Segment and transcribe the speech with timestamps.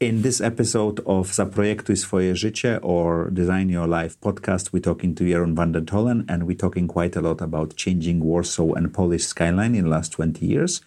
[0.00, 5.24] In this episode of Zaprojektuj swoje życie or Design Your Life podcast, we're talking to
[5.24, 9.24] Jeroen van der Toolen and we're talking quite a lot about changing Warsaw and Polish
[9.24, 10.80] skyline in the last 20 years.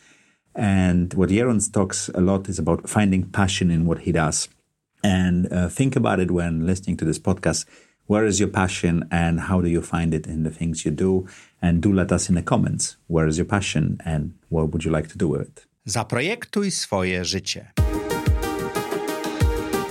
[0.55, 4.49] And what Jeroen talks a lot is about finding passion in what he does.
[5.03, 7.65] And uh, think about it when listening to this podcast.
[8.07, 11.27] Where is your passion and how do you find it in the things you do?
[11.61, 12.97] And do let us in the comments.
[13.05, 15.67] Where is your passion and what would you like to do with it?
[15.85, 17.92] Zaprojektuj swoje życie.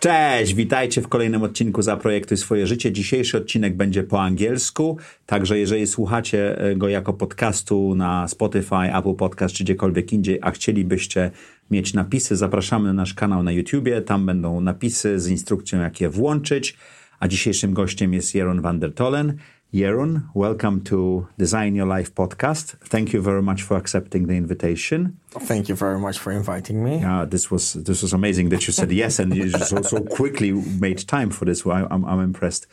[0.00, 2.92] Cześć, witajcie w kolejnym odcinku Zaprojektuj swoje życie.
[2.92, 9.54] Dzisiejszy odcinek będzie po angielsku, także jeżeli słuchacie go jako podcastu na Spotify, Apple Podcast
[9.54, 11.30] czy gdziekolwiek indziej, a chcielibyście
[11.70, 14.02] mieć napisy, zapraszamy na nasz kanał na YouTubie.
[14.02, 16.76] Tam będą napisy z instrukcją, jak je włączyć.
[17.20, 19.36] A dzisiejszym gościem jest Jeroen van der Tollen.
[19.72, 22.78] Jeroen, welcome to Design Your Life podcast.
[22.88, 25.20] Thank you very much for accepting the invitation.
[25.28, 27.00] Thank you very much for inviting me.
[27.00, 30.52] Yeah, this was this was amazing that you said yes and you so, so quickly
[30.52, 31.66] made time for this.
[31.66, 32.66] I, I'm, I'm impressed.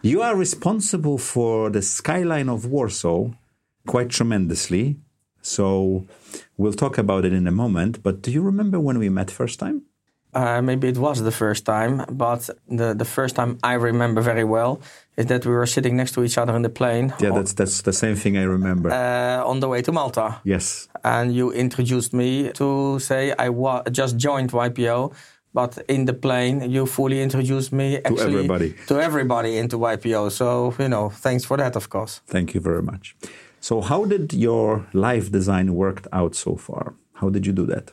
[0.00, 3.28] You are responsible for the skyline of Warsaw
[3.86, 4.96] quite tremendously.
[5.42, 6.06] So
[6.56, 8.02] we'll talk about it in a moment.
[8.02, 9.82] But do you remember when we met first time?
[10.34, 14.44] Uh, maybe it was the first time, but the, the first time I remember very
[14.44, 14.80] well
[15.16, 17.14] is that we were sitting next to each other in the plane.
[17.18, 18.90] Yeah, that's that's the same thing I remember.
[18.90, 20.40] Uh, on the way to Malta.
[20.44, 20.88] Yes.
[21.02, 25.12] And you introduced me to say I wa- just joined YPO,
[25.54, 28.74] but in the plane you fully introduced me to everybody.
[28.88, 30.30] To everybody into YPO.
[30.30, 32.20] So, you know, thanks for that, of course.
[32.26, 33.16] Thank you very much.
[33.60, 36.94] So, how did your life design worked out so far?
[37.14, 37.92] How did you do that?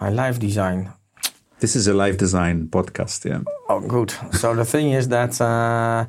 [0.00, 0.92] My life design.
[1.60, 3.40] This is a life design podcast, yeah.
[3.68, 4.12] Oh, good.
[4.32, 6.06] So the thing is that uh,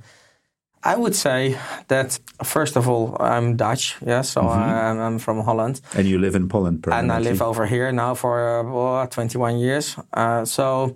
[0.84, 4.22] I would say that first of all, I'm Dutch, yeah.
[4.22, 4.60] So mm-hmm.
[4.60, 5.82] I'm, I'm, from Holland.
[5.96, 9.98] And you live in Poland, And I live over here now for uh, 21 years.
[10.14, 10.96] Uh, so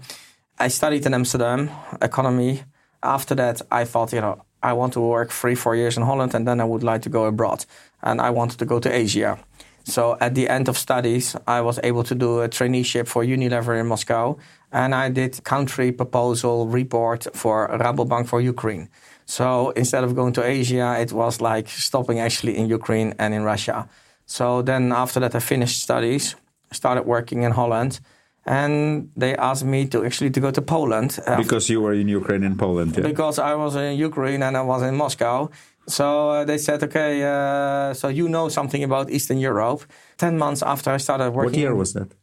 [0.59, 1.71] I studied in Amsterdam
[2.01, 2.63] economy.
[3.01, 6.33] After that, I thought, you know, I want to work three, four years in Holland,
[6.35, 7.65] and then I would like to go abroad.
[8.01, 9.39] And I wanted to go to Asia.
[9.83, 13.79] So at the end of studies, I was able to do a traineeship for Unilever
[13.79, 14.37] in Moscow,
[14.71, 18.89] and I did country proposal report for Rabobank for Ukraine.
[19.25, 23.43] So instead of going to Asia, it was like stopping actually in Ukraine and in
[23.43, 23.87] Russia.
[24.25, 26.35] So then after that, I finished studies,
[26.71, 27.99] started working in Holland,
[28.45, 32.07] and they asked me to actually to go to Poland uh, because you were in
[32.07, 32.95] Ukraine and Poland.
[32.95, 33.03] Yeah.
[33.03, 35.49] Because I was in Ukraine and I was in Moscow.
[35.87, 39.83] So uh, they said, okay, uh, so you know something about Eastern Europe.
[40.17, 41.51] 10 months after I started working.
[41.51, 42.13] What year was that?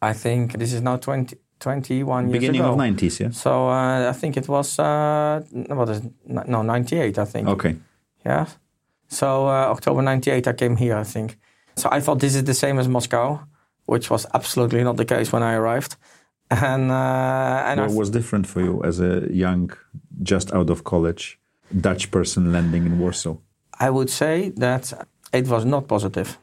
[0.00, 2.72] I think this is now 20, 21 years Beginning ago.
[2.72, 3.30] of 90s, yeah?
[3.30, 6.12] So uh, I think it was, uh, what is it?
[6.48, 7.48] no, 98, I think.
[7.48, 7.76] Okay.
[8.24, 8.46] Yeah.
[9.08, 11.36] So uh, October 98, I came here, I think.
[11.76, 13.40] So I thought this is the same as Moscow,
[13.86, 15.96] which was absolutely not the case when I arrived.
[16.50, 19.70] And, uh, and what was different for you as a young,
[20.22, 21.39] just out of college?
[21.78, 23.36] Dutch person landing in Warsaw?
[23.78, 24.92] I would say that
[25.32, 26.38] it was not positive.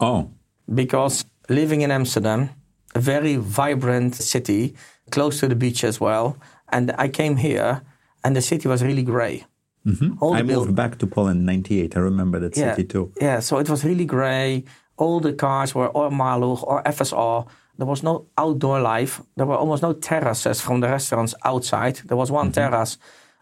[0.00, 0.30] Oh.
[0.72, 2.50] Because living in Amsterdam,
[2.94, 4.74] a very vibrant city,
[5.10, 6.36] close to the beach as well,
[6.68, 7.82] and I came here
[8.24, 9.44] and the city was really gray.
[9.86, 10.34] Mm-hmm.
[10.34, 11.96] I moved back to Poland in 98.
[11.96, 13.12] I remember that yeah, city too.
[13.20, 14.64] Yeah, so it was really gray.
[14.96, 17.46] All the cars were or Maluch or FSR.
[17.78, 19.22] There was no outdoor life.
[19.36, 21.96] There were almost no terraces from the restaurants outside.
[22.06, 22.54] There was one mm-hmm.
[22.54, 22.98] terrace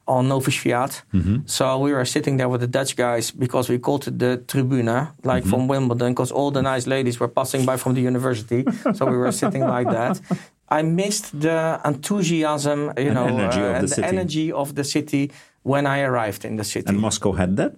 [0.06, 1.02] on Nowy Świat.
[1.12, 1.36] Mm-hmm.
[1.46, 5.08] So we were sitting there with the Dutch guys because we called it the Tribune,
[5.22, 5.50] like mm-hmm.
[5.50, 8.64] from Wimbledon, because all the nice ladies were passing by from the university.
[8.94, 10.20] so we were sitting like that.
[10.68, 14.84] I missed the enthusiasm, you and know, energy uh, and the, the energy of the
[14.84, 15.30] city
[15.62, 16.88] when I arrived in the city.
[16.88, 17.74] And Moscow had that?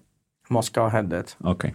[0.48, 1.36] Moscow had that.
[1.44, 1.74] Okay.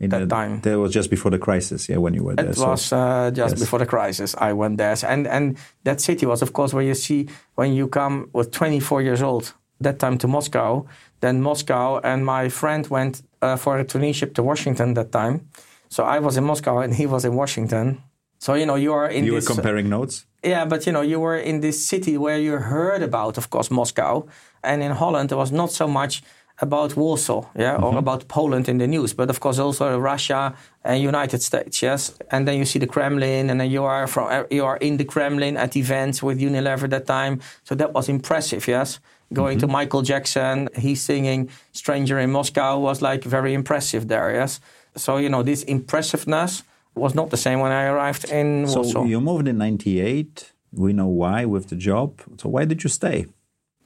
[0.00, 0.60] In that time.
[0.60, 2.50] That was just before the crisis, yeah, when you were there.
[2.50, 3.60] It was uh, just yes.
[3.60, 4.34] before the crisis.
[4.38, 7.88] I went there, and and that city was, of course, where you see when you
[7.88, 10.86] come with 24 years old that time to Moscow.
[11.20, 15.48] Then Moscow and my friend went uh, for a traineeship to Washington that time.
[15.88, 18.02] So I was in Moscow and he was in Washington.
[18.38, 19.24] So you know you are in.
[19.24, 20.26] You this, were comparing notes.
[20.44, 23.70] Yeah, but you know you were in this city where you heard about, of course,
[23.70, 24.28] Moscow,
[24.62, 26.22] and in Holland there was not so much
[26.60, 27.84] about Warsaw, yeah, mm-hmm.
[27.84, 32.18] or about Poland in the news, but of course also Russia and United States, yes.
[32.30, 35.04] And then you see the Kremlin, and then you are from you are in the
[35.04, 37.40] Kremlin at events with Unilever at that time.
[37.64, 39.00] So that was impressive, yes.
[39.32, 44.32] Going to Michael Jackson, he's singing "Stranger in Moscow" was like very impressive there.
[44.32, 44.60] Yes,
[44.96, 46.62] so you know this impressiveness
[46.94, 50.52] was not the same when I arrived in So Warsaw you moved in '98.
[50.72, 52.20] We know why with the job.
[52.38, 53.26] So why did you stay?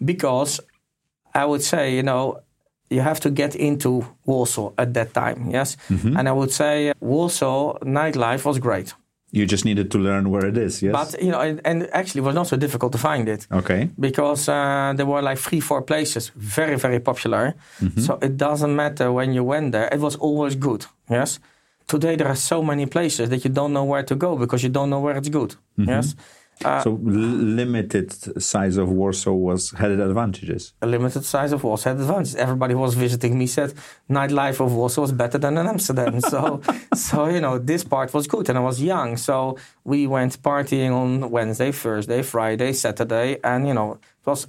[0.04, 0.60] because
[1.34, 2.41] I would say you know
[2.92, 5.50] you have to get into Warsaw at that time.
[5.50, 6.16] Yes, mm-hmm.
[6.16, 8.94] and I would say uh, Warsaw nightlife was great.
[9.34, 10.82] You just needed to learn where it is.
[10.82, 10.92] Yes.
[10.92, 13.88] But you know, and, and actually, it was not so difficult to find it okay.
[13.98, 17.54] because uh, there were like three, four places, very, very popular.
[17.80, 18.00] Mm-hmm.
[18.00, 20.84] So it doesn't matter when you went there; it was always good.
[21.08, 21.40] Yes.
[21.88, 24.68] Today there are so many places that you don't know where to go because you
[24.68, 25.56] don't know where it's good.
[25.78, 25.88] Mm-hmm.
[25.88, 26.14] Yes.
[26.64, 26.98] Uh, so l-
[27.62, 28.12] limited
[28.42, 30.72] size of Warsaw was had advantages.
[30.82, 32.34] A limited size of Warsaw had advantages.
[32.36, 33.74] Everybody who was visiting me said
[34.08, 36.20] nightlife of Warsaw was better than in Amsterdam.
[36.32, 36.60] so,
[36.94, 40.92] so you know, this part was good, and I was young, so we went partying
[40.92, 44.46] on Wednesday, Thursday, Friday, Saturday, and you know, it was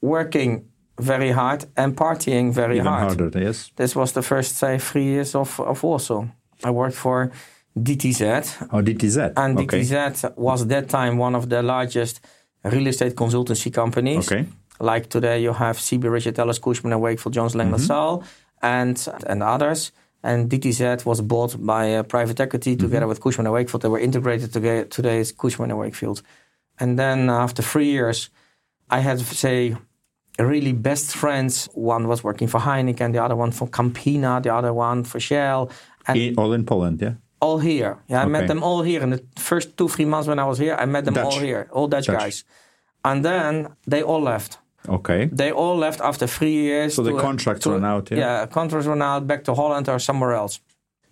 [0.00, 0.68] working
[0.98, 3.20] very hard and partying very Even hard.
[3.20, 3.38] harder.
[3.38, 3.70] Yes.
[3.76, 6.24] This was the first, say, three years of, of Warsaw.
[6.64, 7.30] I worked for
[7.76, 9.32] DTZ, Oh, DTZ.
[9.36, 9.80] and okay.
[9.80, 12.20] DTZ was at that time one of the largest
[12.64, 14.30] real estate consultancy companies.
[14.32, 14.46] Okay.
[14.80, 17.74] Like today, you have CB Richard Ellis, Cushman and Wakefield, Jones Lang Mm-hmm.
[17.76, 18.24] LaSalle,
[18.62, 19.92] and and others.
[20.22, 22.86] And DTZ was bought by private equity Mm-hmm.
[22.86, 23.82] together with Cushman and Wakefield.
[23.82, 24.84] They were integrated together.
[24.84, 26.22] Today is Cushman and Wakefield.
[26.80, 28.30] And then after three years,
[28.90, 29.76] I had say
[30.38, 31.68] really best friends.
[31.74, 35.70] One was working for Heineken, the other one for Campina, the other one for Shell,
[36.06, 37.00] and all in Poland.
[37.02, 37.14] Yeah.
[37.46, 37.92] All here.
[38.10, 39.20] Yeah, I met them all here in the
[39.50, 40.74] first two three months when I was here.
[40.82, 41.24] I met them Dutch.
[41.34, 42.20] all here, all Dutch, Dutch.
[42.22, 42.44] guys,
[43.02, 43.52] and then
[43.92, 44.58] they all left.
[44.88, 45.28] Okay.
[45.40, 46.94] They all left after three years.
[46.94, 48.18] So the contracts to run out, yeah?
[48.24, 50.60] Yeah, contracts run out back to Holland or somewhere else.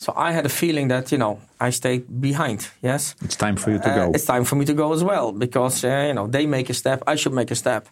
[0.04, 1.34] So I had a feeling that you know
[1.66, 2.58] I stayed behind.
[2.82, 4.12] Yes, It's time for you to Uh, go.
[4.14, 6.74] it's time for me to go as well because uh, you know they make a
[6.74, 7.82] step, I should make a step.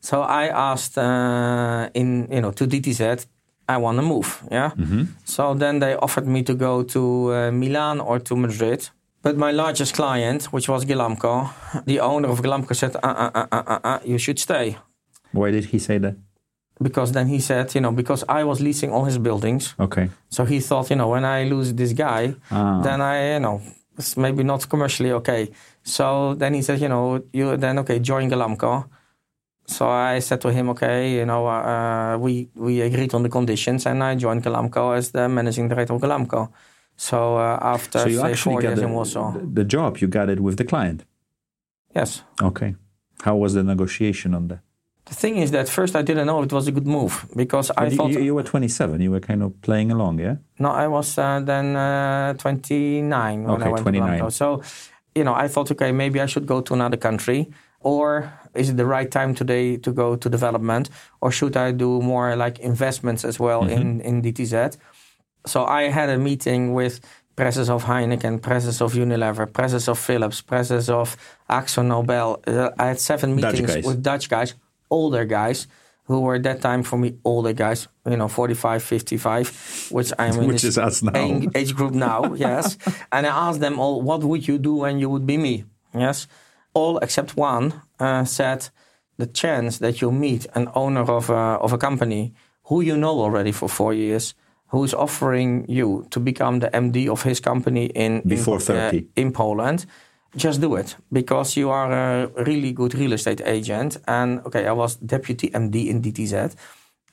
[0.00, 3.26] So I asked uh, in you know to DTZ,
[3.74, 4.28] I want to move.
[4.50, 4.70] Yeah.
[4.76, 5.02] Mm-hmm.
[5.24, 7.00] So then they offered me to go to
[7.32, 8.80] uh, Milan or to Madrid.
[9.22, 11.32] But my largest client, which was Ghelamco,
[11.90, 14.76] the owner of Ghelamco said, uh, uh, uh, uh, uh, uh, you should stay.
[15.32, 16.14] Why did he say that?
[16.82, 19.74] Because then he said, you know, because I was leasing all his buildings.
[19.78, 20.08] Okay.
[20.30, 22.80] So he thought, you know, when I lose this guy, Ah.
[22.82, 23.60] then I, you know,
[23.98, 25.42] it's maybe not commercially okay.
[25.84, 28.84] So then he said, you know, you then okay, join Ghelamco.
[29.70, 33.86] So I said to him, okay, you know, uh, we we agreed on the conditions,
[33.86, 36.48] and I joined Ghelamco as the managing director of Ghelamco.
[36.96, 39.98] So uh, after so you say actually four got years the, the job.
[39.98, 41.04] You got it with the client.
[41.94, 42.22] yes.
[42.42, 42.74] Okay.
[43.22, 44.60] How was the negotiation on that?
[45.04, 47.86] The thing is that first I didn't know it was a good move because I
[47.86, 49.00] you, thought you, you were 27.
[49.00, 50.36] You were kind of playing along, yeah.
[50.58, 54.18] No, I was uh, then uh, 29 when Okay, I went 29.
[54.18, 54.32] to Ghelamco.
[54.32, 54.62] So,
[55.14, 57.50] you know, I thought, okay, maybe I should go to another country.
[57.82, 60.90] Or is it the right time today to go to development?
[61.20, 64.76] Or should I do more like investments as well in, in DTZ?
[65.46, 67.00] So I had a meeting with
[67.36, 71.16] presses of Heineken, presses of Unilever, presses of Philips, presses of
[71.48, 72.40] Akzo Nobel.
[72.46, 73.84] Uh, I had seven meetings guys.
[73.84, 74.54] with Dutch guys,
[74.90, 75.66] older guys,
[76.04, 80.38] who were at that time for me older guys, you know, 45, 55, which I'm
[80.40, 81.12] in Which is us now.
[81.14, 82.76] age- age group now, yes.
[83.12, 85.64] And I asked them all, what would you do when you would be me?
[85.94, 86.26] Yes.
[86.74, 88.68] All except one uh, said,
[89.18, 92.32] the chance that you meet an owner of a, of a company
[92.64, 94.34] who you know already for four years,
[94.68, 99.06] who's offering you to become the MD of his company in Before in, 30.
[99.16, 99.86] in Poland,
[100.36, 103.96] just do it because you are a really good real estate agent.
[104.06, 106.54] And okay, I was deputy MD in DTZ,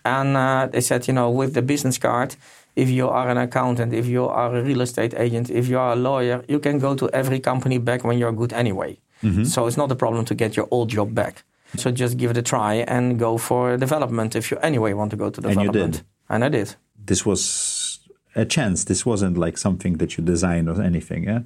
[0.06, 2.36] and uh, they said, you know, with the business card,
[2.76, 5.94] if you are an accountant, if you are a real estate agent, if you are
[5.94, 8.98] a lawyer, you can go to every company back when you're good anyway.
[9.46, 11.44] So it's not a problem to get your old job back.
[11.76, 15.18] So just give it a try and go for development if you anyway want to
[15.18, 15.76] go to development.
[15.76, 16.06] And you did.
[16.30, 16.76] And I did.
[17.06, 18.00] This was
[18.36, 18.86] a chance.
[18.86, 21.42] This wasn't like something that you designed or anything, yeah.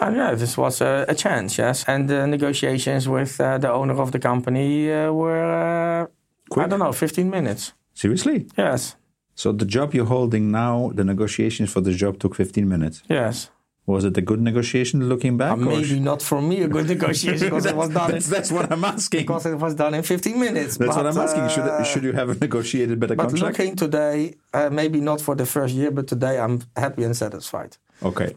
[0.00, 1.84] And yeah, this was a, a chance, yes.
[1.86, 6.08] And the negotiations with uh, the owner of the company uh, were,
[6.56, 7.72] uh, I don't know, 15 minutes.
[7.94, 8.46] Seriously.
[8.58, 8.96] Yes,
[9.36, 13.02] So the job you're holding now, the negotiations for the job took 15 minutes.
[13.08, 13.50] yes.
[13.86, 15.52] Was it a good negotiation looking back?
[15.52, 18.50] Uh, maybe not for me a good negotiation because it was done in, that's, that's
[18.50, 19.20] what I'm asking.
[19.20, 20.78] because it was done in 15 minutes.
[20.78, 21.48] That's what I'm asking.
[21.50, 23.58] Should uh, should you have negotiated better But contract?
[23.58, 27.76] looking today, uh, maybe not for the first year, but today I'm happy and satisfied.
[28.02, 28.34] Okay,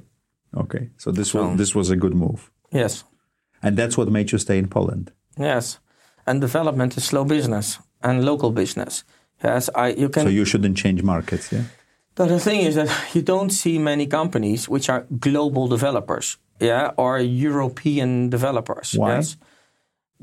[0.55, 0.89] okay.
[0.97, 3.05] So this was this was a good move, Yes,
[3.63, 5.11] and that's what made you stay in Poland.
[5.39, 5.79] yes.
[6.29, 9.05] And development is slow business and local business.
[9.41, 11.63] Yes, I you can So you shouldn't change markets, yeah.
[12.17, 16.91] But the thing is that you don't see many companies which are global developers, yeah,
[16.97, 18.95] or European developers.
[18.97, 19.15] Why?
[19.15, 19.37] Yes.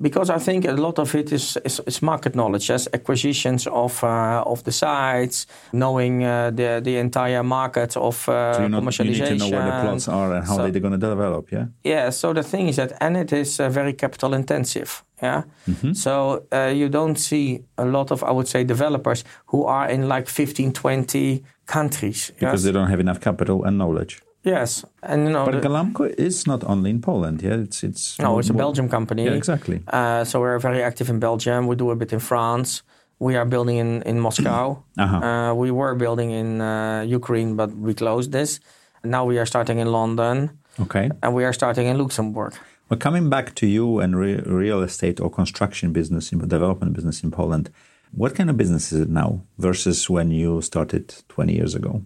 [0.01, 4.03] Because I think a lot of it is, is, is market knowledge, yes, acquisitions of
[4.03, 9.05] uh, of the sites, knowing uh, the the entire market of uh, so you commercialization.
[9.05, 11.53] You need to know where the plots are and how so, they're going to develop.
[11.53, 11.67] Yeah.
[11.85, 12.11] Yeah.
[12.11, 15.03] So the thing is that, and it is uh, very capital intensive.
[15.23, 15.43] Yeah.
[15.69, 15.93] Mm-hmm.
[15.93, 20.09] So uh, you don't see a lot of, I would say, developers who are in
[20.09, 22.33] like 15, 20 countries.
[22.39, 22.63] Because yes?
[22.65, 24.21] they don't have enough capital and knowledge.
[24.45, 27.43] Yes, and you know, but the, Ghelamco is not only in Poland.
[27.43, 29.25] Yeah, it's it's no, it's a Belgium company.
[29.25, 29.81] Yeah, exactly.
[29.89, 31.67] Uh, so we're very active in Belgium.
[31.67, 32.83] We do a bit in France.
[33.19, 34.83] We are building in in Moscow.
[34.99, 35.17] uh-huh.
[35.17, 38.61] uh, we were building in uh, Ukraine, but we closed this.
[39.03, 40.51] Now we are starting in London.
[40.79, 41.11] Okay.
[41.23, 42.55] And we are starting in Luxembourg.
[42.89, 47.31] Well, coming back to you and re- real estate or construction business, development business in
[47.31, 47.71] Poland,
[48.13, 52.03] what kind of business is it now versus when you started 20 years ago?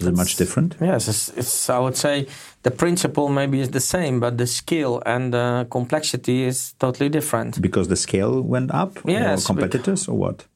[0.00, 0.76] Is it much different?
[0.80, 2.26] Yes, it's, it's, I would say
[2.62, 7.60] the principle maybe is the same, but the skill and the complexity is totally different.
[7.60, 8.98] Because the scale went up?
[9.04, 9.44] Yes.
[9.44, 10.46] Or competitors or what?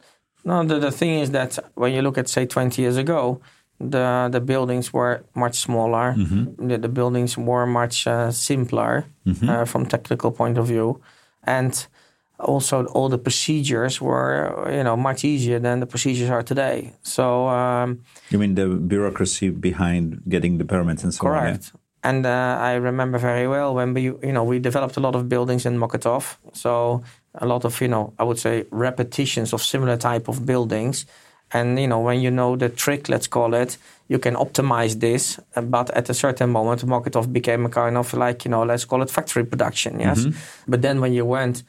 [0.44, 3.40] No, the, the thing is that when you look at, say, 20 years ago,
[3.80, 6.14] the the buildings were much smaller.
[6.16, 6.68] Mm-hmm.
[6.68, 9.48] The, the, buildings were much uh, simpler mm-hmm.
[9.48, 11.00] uh, from technical point of view,
[11.44, 11.86] and
[12.38, 16.94] also all the procedures were you know much easier than the procedures are today.
[17.02, 21.44] So um, you mean the bureaucracy behind getting the permits and so correct.
[21.44, 21.52] on?
[21.52, 21.72] Correct.
[22.04, 25.28] And uh, I remember very well when we you know we developed a lot of
[25.28, 26.36] buildings in Mokotów.
[26.52, 27.02] So
[27.34, 31.06] a lot of you know I would say repetitions of similar type of buildings.
[31.50, 35.40] And you know when you know the trick, let's call it, you can optimize this.
[35.60, 39.02] But at a certain moment, Mokotów became a kind of like you know let's call
[39.02, 40.20] it factory production, yes.
[40.20, 40.38] Mm-hmm.
[40.68, 41.64] But then when you went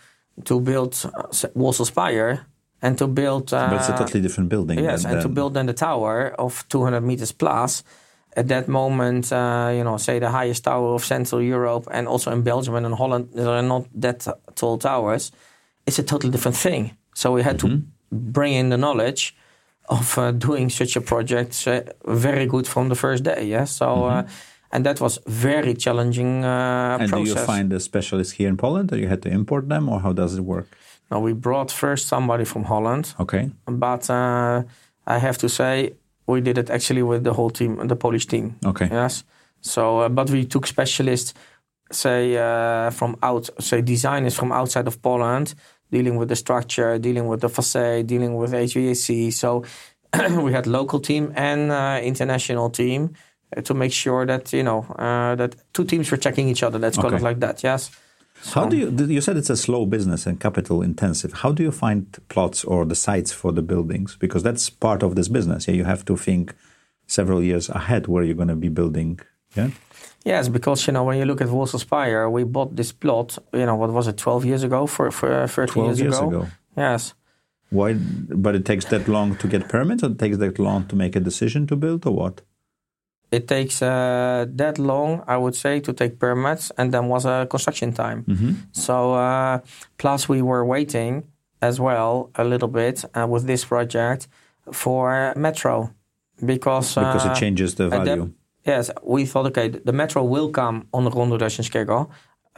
[0.46, 2.46] to build uh, Warsaw Spire
[2.82, 3.54] and to build.
[3.54, 4.80] Uh, but it's a totally different building.
[4.80, 7.84] Yes, and to build then the tower of 200 meters plus.
[8.38, 12.32] At that moment, uh, you know, say the highest tower of Central Europe and also
[12.32, 15.32] in Belgium and in Holland, there are not that tall towers.
[15.88, 16.96] It's a totally different thing.
[17.16, 17.80] So we had mm-hmm.
[17.80, 19.36] to bring in the knowledge
[19.90, 23.46] of uh, doing such a project uh, very good from the first day.
[23.46, 24.06] Yeah, so.
[24.06, 27.34] Uh, mm-hmm and that was very challenging uh, and process.
[27.34, 30.00] do you find the specialists here in Poland, or you had to import them, or
[30.00, 30.68] how does it work?
[31.12, 33.14] No, we brought first somebody from Holland.
[33.20, 33.50] Okay.
[33.66, 34.64] But uh,
[35.08, 35.94] I have to say,
[36.28, 38.56] we did it actually with the whole team, the Polish team.
[38.64, 38.88] Okay.
[38.92, 39.24] Yes.
[39.62, 41.34] So, uh, but we took specialists,
[41.92, 45.56] say uh, from out, say designers from outside of Poland,
[45.92, 49.34] dealing with the structure, dealing with the facade, dealing with HVAC.
[49.34, 49.64] So
[50.42, 53.16] we had local team and uh, international team
[53.64, 56.80] to make sure that you know uh, that two teams were checking each other.
[56.92, 57.16] Call okay.
[57.16, 57.64] it like that.
[57.64, 57.92] Yes.
[58.42, 58.90] So, How do you?
[59.06, 61.34] You said it's a slow business and capital intensive.
[61.34, 64.16] How do you find plots or the sites for the buildings?
[64.16, 65.68] Because that's part of this business.
[65.68, 66.56] Yeah, you have to think
[67.06, 69.20] several years ahead where you're going to be building.
[69.56, 69.72] Yeah.
[70.24, 73.38] Yes, because you know when you look at Warsaw Spire, we bought this plot.
[73.54, 74.86] You know what was it, twelve years ago?
[74.88, 76.28] For for uh, thirteen years, years ago?
[76.28, 76.48] ago.
[76.78, 77.14] Yes.
[77.72, 77.94] Why?
[77.94, 81.16] But it takes that long to get permits, or it takes that long to make
[81.16, 82.42] a decision to build, or what?
[83.32, 87.46] It takes uh, that long, I would say, to take permits, and then was a
[87.50, 88.24] construction time.
[88.24, 88.52] Mm-hmm.
[88.72, 89.60] So uh,
[89.98, 91.24] plus we were waiting
[91.62, 94.28] as well a little bit uh, with this project
[94.72, 95.94] for metro
[96.46, 98.34] because because it uh, changes the value.
[98.66, 101.66] yes, we thought okay, the metro will come on the Rondo Russian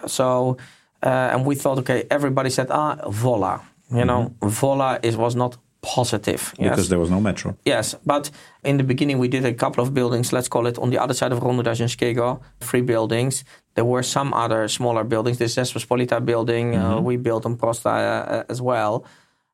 [0.08, 0.58] So
[1.04, 4.08] uh, and we thought okay, everybody said ah Wola, you mm-hmm.
[4.08, 6.54] know, Wola is was not positive.
[6.58, 6.88] Because yes.
[6.90, 7.56] there was no metro.
[7.66, 8.30] Yes, but
[8.64, 11.14] in the beginning we did a couple of buildings, let's call it on the other
[11.14, 13.44] side of Rondo Daszyńskiego, three buildings.
[13.76, 15.38] There were some other smaller buildings.
[15.38, 16.98] This Rzeczpospolita building, uh, mm-hmm.
[16.98, 19.06] uh, we built on Prosta uh, as well.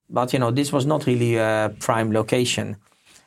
[0.10, 2.78] But, you know, this was not really a prime location.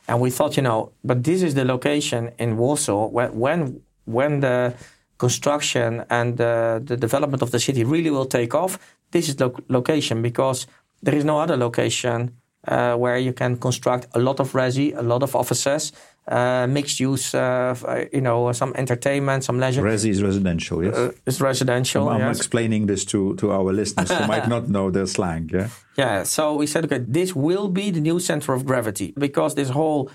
[0.08, 4.40] And we thought, you know, but this is the location in Warsaw when, when, when
[4.40, 4.74] the
[5.18, 8.78] construction and the, the development of the city really will take off,
[9.12, 10.66] this is the lo- location because
[11.02, 12.34] there is no other location
[12.68, 15.92] uh, where you can construct a lot of resi, a lot of offices,
[16.28, 19.82] uh, mixed use, uh, uh you know, some entertainment, some leisure.
[19.82, 20.94] Resi is residential, yes.
[20.94, 22.08] Uh, it's residential.
[22.08, 22.36] I'm, yes.
[22.36, 25.50] explaining this to, to our listeners who might not know the slang.
[25.52, 25.68] Yeah.
[25.96, 26.22] Yeah.
[26.22, 30.10] So we said, okay, this will be the new center of gravity because this whole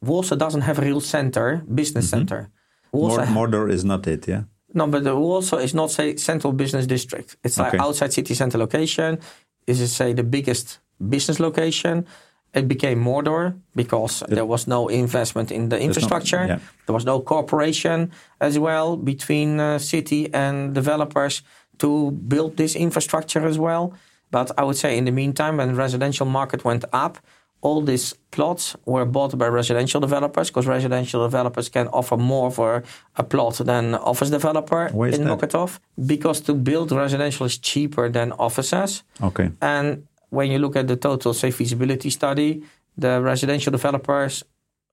[0.00, 2.20] Warsaw doesn't have a real center, business mm-hmm.
[2.20, 2.50] center.
[2.92, 4.44] Warsaw Mordor is not it, yeah.
[4.72, 7.36] No, but the Warsaw is not say central business district.
[7.44, 7.76] It's okay.
[7.76, 9.18] like outside city center location.
[9.66, 12.06] Is say the biggest business location.
[12.54, 16.46] It became Mordor because there was no investment in the infrastructure.
[16.46, 16.58] yeah.
[16.86, 21.42] There was no cooperation as well between uh, city and developers
[21.78, 23.92] to build this infrastructure as well.
[24.30, 27.18] But I would say in the meantime, when the residential market went up,
[27.60, 32.84] all these plots were bought by residential developers because residential developers can offer more for
[33.16, 35.38] a plot than office developer Why is in that?
[35.38, 39.02] Mokotów because to build residential is cheaper than offices.
[39.20, 39.50] Okay.
[39.60, 42.62] And when you look at the total, say, feasibility study,
[42.96, 44.44] the residential developers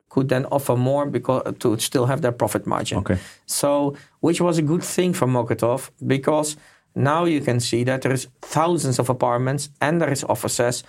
[0.09, 2.99] could then offer more because to still have their profit margin.
[2.99, 3.17] Okay.
[3.45, 6.55] So, which was a good thing for Mokotów because
[6.95, 10.83] now you can see that there is thousands of apartments and there is offices.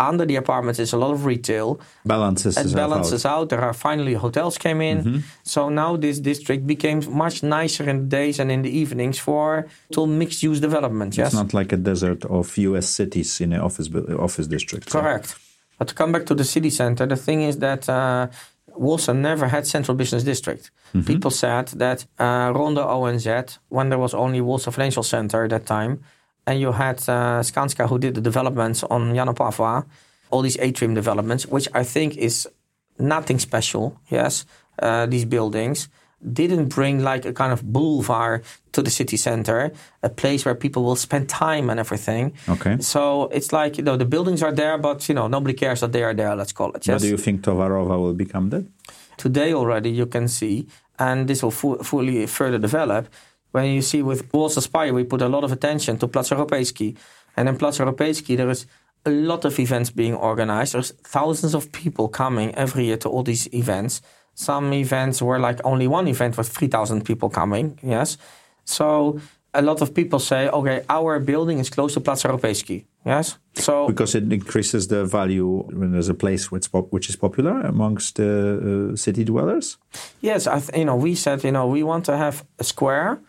[0.00, 1.78] Under the apartments is a lot of retail.
[2.04, 2.88] Balances It itself out.
[2.90, 3.48] balances out.
[3.48, 4.98] There are finally hotels came in.
[5.04, 5.18] Mm-hmm.
[5.44, 9.66] So now this district became much nicer in the days and in the evenings for
[9.92, 11.16] to mixed use development.
[11.16, 11.28] Yes.
[11.28, 12.88] It's not like a desert of U.S.
[12.88, 14.90] cities in an office office district.
[14.90, 15.36] so- Correct.
[15.78, 18.28] But to come back to the city center, the thing is that uh,
[18.76, 20.70] Warsaw never had central business district.
[21.06, 26.02] People said that uh, ONZ, when there was only Warsaw Financial Center at that time,
[26.46, 29.84] and you had uh, Skanska who did the developments on Jana Pawła,
[30.30, 32.48] all these atrium developments, which I think is
[32.98, 33.98] nothing special.
[34.10, 34.44] Yes,
[34.78, 35.88] uh, these buildings
[36.32, 39.72] didn't bring like a kind of boulevard to the city center,
[40.02, 42.32] a place where people will spend time and everything.
[42.48, 42.78] Okay.
[42.80, 45.92] So it's like you know the buildings are there, but you know nobody cares that
[45.92, 46.34] they are there.
[46.34, 46.84] Let's call it.
[46.86, 48.64] But do you think Towarowa will become that?
[49.16, 50.66] Today already you can see,
[50.98, 53.08] and this will fu- fully further develop.
[53.54, 56.96] When you see with Warsaw Spire, we put a lot of attention to Plac Europejski,
[57.36, 58.66] and in Plac Europejski there is
[59.06, 60.74] a lot of events being organized.
[60.74, 64.02] There's thousands of people coming every year to all these events.
[64.34, 67.78] Some events were like only one event with 3,000 people coming.
[67.80, 68.18] Yes,
[68.64, 69.20] so
[69.54, 72.86] a lot of people say, okay, our building is close to Plac Europejski.
[73.06, 77.14] Yes, so Because it increases the value when there's a place which, pop- which is
[77.14, 79.78] popular amongst the uh, city dwellers.
[80.20, 83.20] Yes, I th- you know, we said, you know, we want to have a square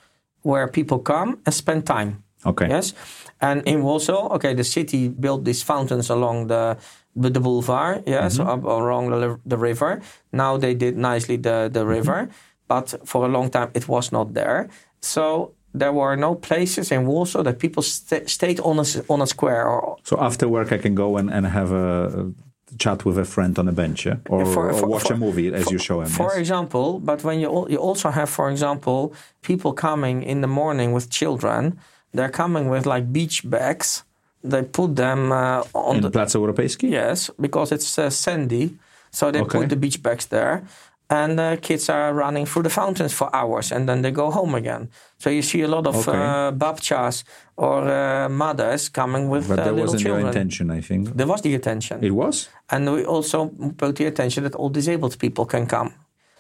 [0.46, 2.24] where people come and spend time.
[2.46, 2.68] Okay.
[2.70, 2.94] Yes,
[3.42, 6.78] and in Warsaw, okay, the city built these fountains along the
[7.16, 8.50] the, the boulevard, yes, mm-hmm.
[8.50, 10.02] up along the, the river.
[10.32, 11.90] Now they did nicely the the mm-hmm.
[11.90, 12.30] river,
[12.68, 14.70] but for a long time it was not there.
[15.02, 19.28] So there were no places in Warsaw that people sta stayed on a on a
[19.28, 22.32] square or So after work, I can go and, and have a
[22.78, 24.18] chat with a friend on a bench, yeah?
[24.30, 26.08] or, For- or watch for- a movie as for- you show him.
[26.10, 26.38] For yes?
[26.40, 31.10] example, but when you you also have, for example, people coming in the morning with
[31.10, 31.78] children,
[32.16, 34.04] they're coming with like beach bags.
[34.52, 36.90] They put them uh, on in the Plac Europejski.
[36.90, 38.78] yes because it's uh, sandy,
[39.12, 39.60] so they Okay.
[39.60, 40.62] put the beach bags there.
[41.10, 44.56] And uh, kids are running through the fountains for hours, and then they go home
[44.56, 44.90] again.
[45.20, 46.18] So you see a lot of Okay.
[46.18, 47.24] uh, babchas
[47.58, 51.16] or uh, mothers coming with But uh, that wasn't your intention, I think.
[51.16, 52.04] There was the attention.
[52.04, 52.50] It was.
[52.70, 55.92] And we also put the attention that all disabled people can come.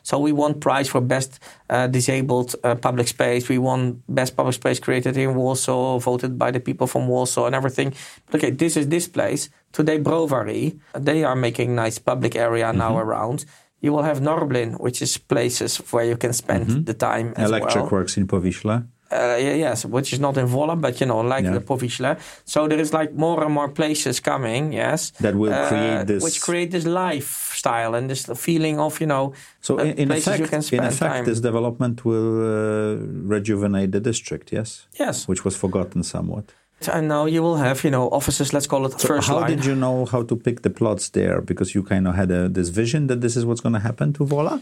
[0.01, 3.49] So we won prize for best uh, disabled uh, public space.
[3.49, 7.56] We won best public space created in Warsaw, voted by the people from Warsaw and
[7.56, 7.93] everything.
[8.34, 9.49] Okay, this is this place.
[9.73, 13.10] Today, Browary, they are making nice public area now Mm-hmm.
[13.10, 13.45] around.
[13.85, 17.83] You will have Norblin, which is places where you can spend the time as Electric
[17.83, 17.91] well.
[17.99, 18.75] works in Powiśle.
[19.11, 21.53] Uh, yes, which is not in Wola, but you know, like Yeah.
[21.59, 22.17] the Powiśle.
[22.45, 26.23] So there is like more and more places coming, yes, That will uh, create this-
[26.23, 30.27] which create this lifestyle and this feeling of you know, So uh, in, in places
[30.27, 31.25] effect, you can in effect, time.
[31.25, 32.97] this development will uh,
[33.35, 34.45] rejuvenate the district.
[34.51, 36.45] Yes, yes, which was forgotten somewhat.
[36.93, 38.53] And now you will have you know offices.
[38.53, 39.49] Let's call it So first how line.
[39.49, 41.41] did you know how to pick the plots there?
[41.41, 44.13] Because you kind of had a, this vision that this is what's going to happen
[44.13, 44.61] to Wola.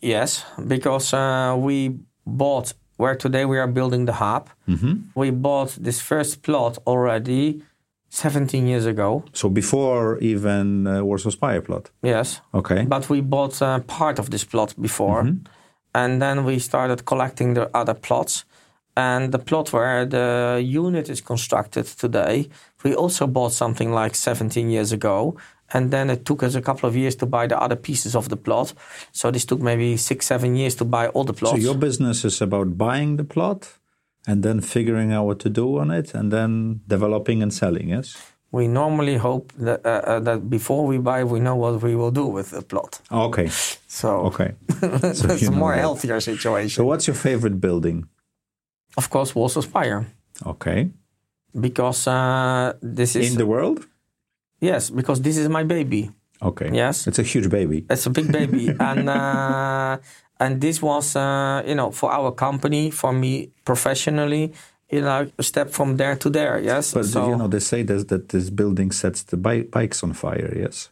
[0.00, 1.96] Yes, because uh, we
[2.26, 4.48] bought where today we are building the hub.
[4.68, 4.94] Mm-hmm.
[5.14, 7.62] We bought this first plot already
[8.10, 9.24] 17 years ago.
[9.32, 11.90] So before even uh, Warsaw Spire plot.
[12.02, 12.84] Yes, Okay.
[12.84, 15.46] but we bought uh, part of this plot before, Mm-hmm.
[15.94, 18.44] and then we started collecting the other plots.
[18.98, 22.48] And the plot where the unit is constructed today,
[22.84, 25.36] we also bought something like 17 years ago.
[25.74, 28.28] And then it took us a couple of years to buy the other pieces of
[28.28, 28.74] the plot.
[29.12, 31.56] So this took maybe six, seven years to buy all the plots.
[31.56, 33.78] So your business is about buying the plot
[34.26, 37.88] and then figuring out what to do on it and then developing and selling.
[37.90, 38.16] Yes.
[38.50, 42.10] we normally hope that, uh, uh, that before we buy, we know what we will
[42.12, 43.00] do with the plot.
[43.10, 43.48] Okay.
[43.88, 44.50] So Okay.
[44.82, 45.80] it's a more that.
[45.80, 46.76] healthier situation.
[46.76, 48.06] So what's your favorite building?
[48.96, 50.06] Of course, walls Warsaw Spire.
[50.46, 50.90] Okay.
[51.58, 53.86] Because uh, this is In the world?
[54.60, 56.10] Yes, because this is my baby.
[56.42, 56.70] Okay.
[56.72, 57.06] Yes.
[57.06, 57.84] It's a huge baby.
[57.90, 59.98] It's a big baby, and uh,
[60.38, 64.52] and this was uh, you know for our company, for me professionally,
[64.90, 66.58] you know, a step from there to there.
[66.58, 66.94] Yes.
[66.94, 70.12] But so you know, they say that, that this building sets the bi- bikes on
[70.12, 70.52] fire.
[70.56, 70.90] Yes.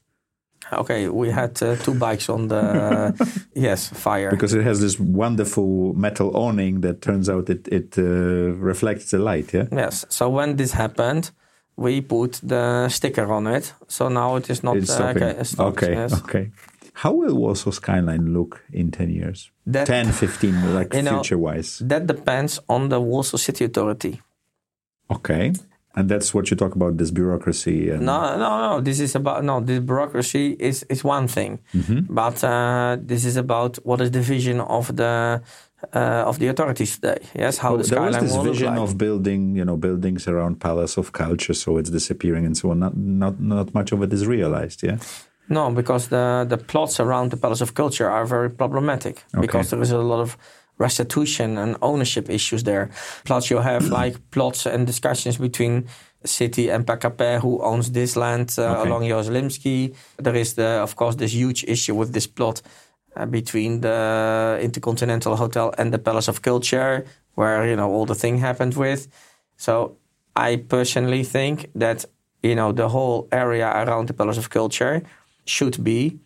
[0.73, 3.15] Okay, we had uh, two bikes on the
[3.55, 4.31] yes fire.
[4.31, 9.19] Because it has this wonderful metal awning that turns out it, it uh, reflects the
[9.19, 9.53] light.
[9.55, 9.67] Yeah.
[9.73, 10.05] Yes.
[10.09, 11.31] So when this happened,
[11.77, 13.73] we put the sticker on it.
[13.89, 15.23] So now it is not It's uh, stopping.
[15.23, 15.87] okay.
[15.87, 16.13] okay, yes.
[16.23, 16.51] okay.
[16.95, 19.51] How will Warsaw skyline look in 10 years?
[19.67, 21.79] That- 10, 15, like You know, future wise.
[21.85, 24.23] That depends on the Warsaw City Authority.
[25.11, 25.53] Okay.
[25.97, 28.81] And that's what you talk about this bureaucracy and No, no, no.
[28.83, 29.61] This is about no.
[29.61, 32.01] This bureaucracy is is one thing, Mm-hmm.
[32.15, 35.41] but uh, this is about what is the vision of the
[35.95, 37.21] uh, of the authorities today.
[37.35, 38.81] Yes, how Oh, the there was this vision like.
[38.85, 42.79] of building, you know, buildings around Palace of Culture, so it's disappearing and so on.
[42.79, 44.83] Not, not, not much of it is realized.
[44.83, 44.99] Yeah.
[45.49, 49.83] No, because the the plots around the Palace of Culture are very problematic because there
[49.83, 50.37] is a lot of
[50.79, 52.91] restitution and ownership issues there.
[53.25, 55.87] Plus, you have like plots and discussions between
[56.25, 58.89] city and PKP who owns this land uh, Okay.
[58.89, 59.95] along Jeruzalemski.
[60.17, 62.63] There is the, of course, this huge issue with this plot
[63.17, 68.15] uh, between the Intercontinental Hotel and the Palace of Culture, where you know all the
[68.15, 69.09] thing happened with.
[69.57, 69.97] So
[70.35, 72.05] I personally think that
[72.43, 75.03] you know the whole area around the Palace of Culture
[75.47, 76.19] should be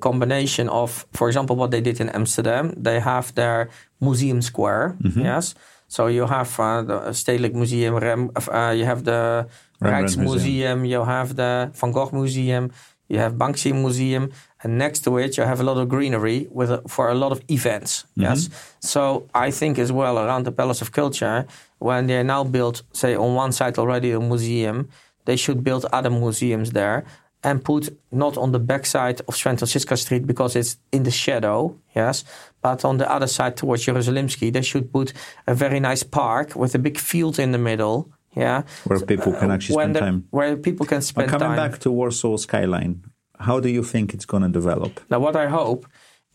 [0.00, 2.74] combination of, for example, what they did in Amsterdam.
[2.76, 3.68] They have their
[4.00, 5.54] museum square, yes.
[5.88, 9.46] So you have uh, the Stedelijk Museum, Rem, uh, you have the
[9.80, 12.72] Rijksmuseum, you have the Van Gogh Museum,
[13.08, 14.32] you have Banksy Museum,
[14.62, 17.30] and next to it you have a lot of greenery with a, for a lot
[17.30, 18.04] of events.
[18.16, 18.48] Yes.
[18.80, 21.46] So I think as well around the Palace of Culture,
[21.78, 24.88] when they now built, say, on one side already a museum,
[25.24, 27.04] they should build other museums there
[27.46, 32.24] and put not on the backside of Świętokrzyska Street because it's in the shadow, yes,
[32.62, 35.12] but on the other side towards Jeruzalemski, they should put
[35.46, 37.98] a very nice park with a big field in the middle,
[38.36, 40.24] yeah, Where people can uh, actually when spend the- time.
[40.30, 41.56] where people can spend coming time.
[41.56, 42.94] Coming back to Warsaw skyline,
[43.38, 45.00] how do you think it's going to develop?
[45.10, 45.86] Now, what I hope,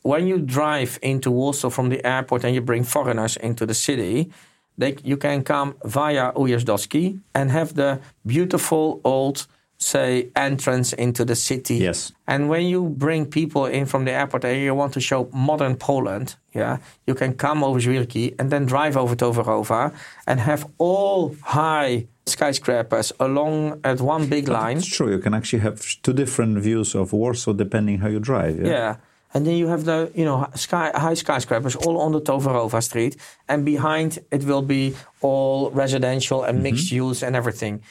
[0.03, 4.29] when you drive into Warsaw from the airport and you bring foreigners into the city,
[4.77, 9.45] they, you can come via Ujazdowski and have the beautiful old,
[9.81, 11.75] say, entrance into the city.
[11.75, 12.11] Yes.
[12.27, 15.75] And when you bring people in from the airport and you want to show modern
[15.75, 19.93] Poland, yeah, you can come over Żwirki and then drive over to Overova
[20.27, 24.77] and have all high skyscrapers along at one big line.
[24.77, 25.09] It's true.
[25.09, 28.61] You can actually have two different views of Warsaw depending how you drive.
[28.61, 28.67] Yeah.
[28.67, 28.95] Yeah.
[29.33, 33.15] And then you have the, you know, sky, high skyscrapers all on the Towarowa street.
[33.47, 36.63] And behind it will be all residential and mm-hmm.
[36.63, 37.81] mixed use and everything.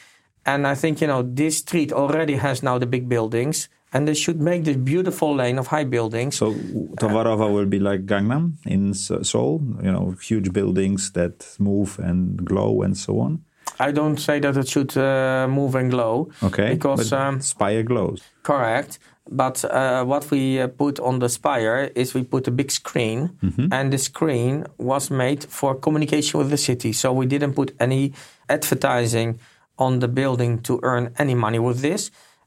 [0.45, 3.69] And I think, you know, this street already has now the big buildings.
[3.93, 6.37] And they should make this beautiful lane of high buildings.
[6.37, 12.43] So Towarowa will be like Gangnam in Seoul, you know, huge buildings that move and
[12.45, 13.43] glow and so on.
[13.79, 16.29] I don't say that it should uh, move and glow.
[16.41, 16.73] Okay.
[16.73, 18.21] Because, um, Spire glows.
[18.43, 18.99] Correct.
[19.29, 23.37] But uh, what we uh, put on the spire is we put a big screen,
[23.71, 26.91] and the screen was made for communication with the city.
[26.91, 28.13] So we didn't put any
[28.49, 29.39] advertising
[29.85, 32.01] on the building to earn any money with this.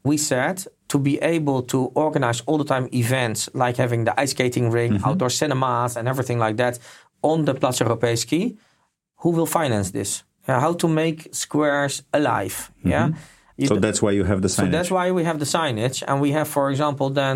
[0.09, 0.57] We said
[0.93, 4.91] to be able to organize all the time events like having the ice skating ring,
[5.07, 6.75] outdoor cinemas, and everything like that
[7.21, 8.43] on the Plac Europejski,
[9.21, 10.23] who will finance this?
[10.47, 12.55] Yeah, how to make squares alive?
[12.83, 13.07] Yeah.
[13.57, 14.71] You So d- that's why you have the signage.
[14.71, 17.35] so that's why we have the signage, and we have, for example, then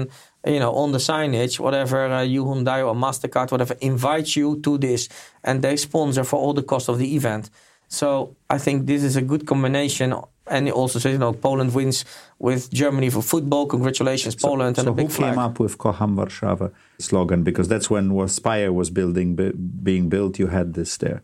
[0.54, 4.72] you know on the signage, whatever uh, you Hyundai or Mastercard, whatever, invites you to
[4.78, 5.02] this,
[5.48, 7.50] and they sponsor for all the cost of the event.
[7.90, 10.14] So I think this is a good combination,
[10.48, 12.06] and also says you know Poland wins
[12.38, 13.66] with Germany for football.
[13.66, 15.34] Congratulations, Poland, so and a who flag.
[15.34, 17.44] came up with Kocham Warszawa slogan?
[17.44, 20.40] Because that's when Spire was building, bu- being built.
[20.40, 21.24] You had this there.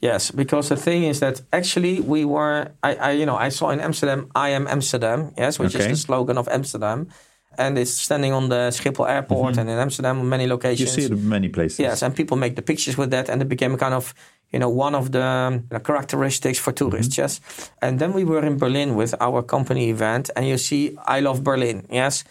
[0.00, 3.70] Yes, because the thing is that actually we were, I, I you know, I saw
[3.70, 5.84] in Amsterdam, I am Amsterdam, yes, which Okay.
[5.84, 7.08] is the slogan of Amsterdam.
[7.56, 9.60] And it's standing on the Schiphol airport mm-hmm.
[9.60, 10.80] and in Amsterdam on many locations.
[10.80, 11.78] You see it in many places.
[11.78, 14.12] Yes, and people make the pictures with that, and it became a kind of,
[14.54, 17.18] you know, one of the um, characteristics for tourists.
[17.18, 17.40] Yes,
[17.84, 20.82] and then we were in Berlin with our company event, and you see,
[21.16, 21.76] I love Berlin.
[21.90, 22.24] Yes,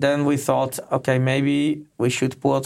[0.00, 2.62] then we thought, okay, maybe we should put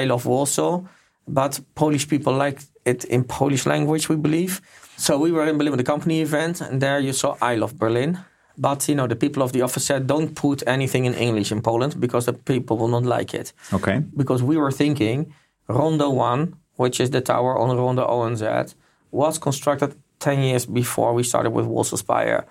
[0.00, 0.82] I love Warsaw,
[1.26, 4.60] but Polish people like it in Polish language, we believe.
[4.96, 7.72] So we were in Berlin with the company event, and there you saw I love
[7.78, 8.18] Berlin.
[8.58, 11.62] But you know, the people of the office said, don't put anything in English in
[11.62, 14.02] Poland because the people will not like it Okay.
[14.16, 15.32] because we were thinking
[15.68, 18.74] Rondo 1, which is the tower on Rondo ONZ,
[19.10, 22.46] was constructed 10 years before we started with Warsaw Spire.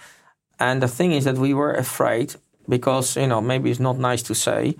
[0.59, 2.35] And the thing is that we were afraid
[2.69, 4.75] because, you know, maybe it's not nice to say,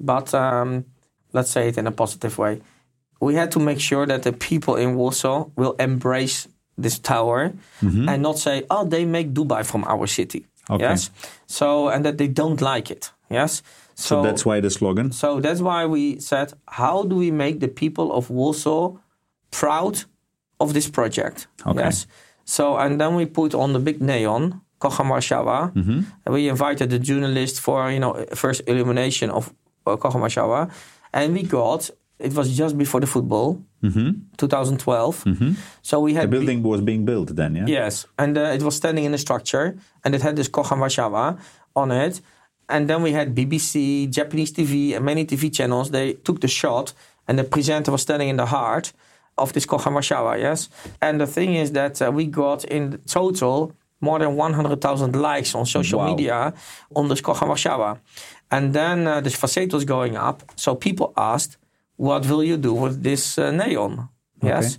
[0.00, 0.84] but um,
[1.32, 2.60] let's say it in a positive way.
[3.20, 7.52] We had to make sure that the people in Warsaw will embrace this tower
[8.08, 10.46] and not say, oh, they make Dubai from our city.
[10.68, 10.82] Okay.
[10.84, 11.10] Yes.
[11.46, 13.10] So, and that they don't like it.
[13.30, 13.62] Yes.
[13.98, 15.10] So that's why the slogan.
[15.12, 18.96] So that's why we said, how do we make the people of Warsaw
[19.50, 20.04] proud
[20.60, 21.48] of this project?
[21.66, 21.80] Okay.
[21.80, 22.06] Yes.
[22.44, 25.72] So and then we put on the big neon Kocham Warszawa.
[26.24, 29.52] And we invited the journalist for, you know, first illumination of
[29.86, 30.70] uh, Kocham Warszawa.
[31.14, 33.62] And we got, it was just before the football,
[34.36, 35.24] 2012.
[35.82, 37.64] So we had The building was being built then, yeah?
[37.66, 41.38] Yes, and uh, it was standing in a structure, and it had this Kocham Warszawa
[41.74, 42.20] on it.
[42.68, 45.90] And then we had BBC, Japanese TV, and many TV channels.
[45.90, 46.92] They took the shot,
[47.28, 48.92] and the presenter was standing in the heart
[49.38, 50.68] of this Warszawa, yes?
[51.00, 55.66] And the thing is that uh, we got in total more than 100,000 likes on
[55.66, 56.10] social Wow.
[56.10, 56.54] media
[56.94, 57.98] on this Warszawa.
[58.50, 61.56] And then uh, the facade was going up, so people asked,
[61.96, 64.08] what will you do with this uh, neon?
[64.42, 64.78] Yes.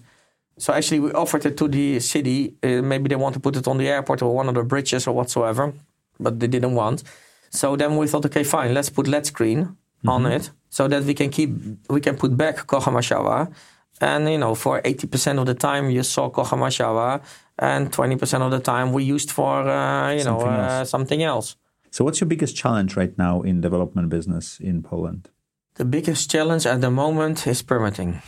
[0.59, 2.55] So actually, we offered it to the city.
[2.63, 5.07] Uh, maybe they want to put it on the airport or one of the bridges
[5.07, 5.73] or whatsoever,
[6.19, 7.03] but they didn't want.
[7.49, 9.75] So then we thought, okay, fine, let's put LED screen
[10.07, 11.49] on it so that we can keep
[11.89, 13.51] we can put back Kocham Warszawa.
[13.99, 17.21] And you know, for eighty percent of the time, you saw Kocham Warszawa,
[17.57, 20.89] and twenty percent of the time we used for uh, you know Something uh, else.
[20.89, 21.55] something else.
[21.91, 25.29] So what's your biggest challenge right now in development business in Poland?
[25.75, 28.21] The biggest challenge at the moment is permitting.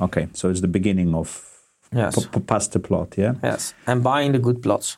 [0.00, 1.48] Okay, so it's the beginning of
[1.94, 3.34] Yes, p- past the plot, yeah?
[3.44, 4.96] yes, and buying the good plots.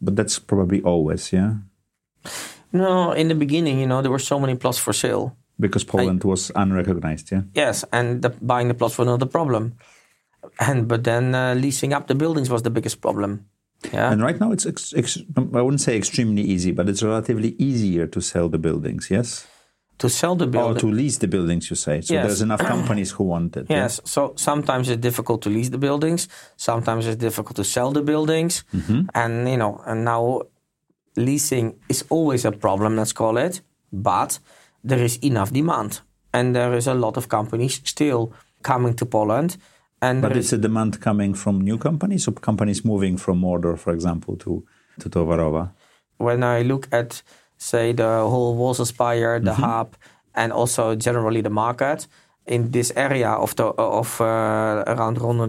[0.00, 1.52] But that's probably always, yeah?
[2.72, 5.36] No, in the beginning, you know, there were so many plots for sale.
[5.58, 7.42] Because Poland was unrecognized, yeah?
[7.54, 9.74] Yes, and the, buying the plots was not the problem.
[10.58, 13.46] And but then uh, leasing up the buildings was the biggest problem.
[13.92, 17.54] Yeah, And right now it's, ex- ex- I wouldn't say extremely easy, but it's relatively
[17.58, 19.46] easier to sell the buildings, yes?
[19.98, 20.76] to sell the buildings.
[20.82, 22.00] Or to lease the buildings, you say.
[22.00, 22.26] So Yes.
[22.26, 23.66] there's enough companies who want it.
[23.70, 23.82] yeah?
[23.82, 26.28] Yes, so sometimes it's difficult to lease the buildings.
[26.56, 28.64] Sometimes it's difficult to sell the buildings,
[29.14, 30.42] and you know, and now
[31.16, 32.96] leasing is always a problem.
[32.96, 34.38] Let's call it, but
[34.84, 36.00] there is enough demand,
[36.32, 39.56] and there is a lot of companies still coming to Poland.
[40.00, 43.92] And But is, a demand coming from new companies or companies moving from Mordor, for
[43.92, 44.64] example, to,
[44.98, 45.70] to Towarowa?
[46.22, 47.22] when I look at,
[47.58, 49.96] say, the whole Warsaw Spire, the hub,
[50.34, 52.06] and also generally the market
[52.46, 55.46] in this area of the of uh, around Rondo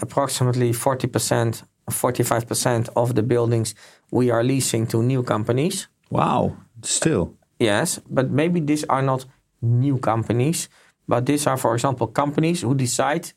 [0.00, 3.74] approximately 40%, 45% of the buildings
[4.12, 5.88] we are leasing to new companies.
[6.10, 7.34] Wow, still.
[7.58, 9.24] Yes, but maybe these are not
[9.60, 10.68] new companies,
[11.08, 13.32] but these are, for example, companies who decide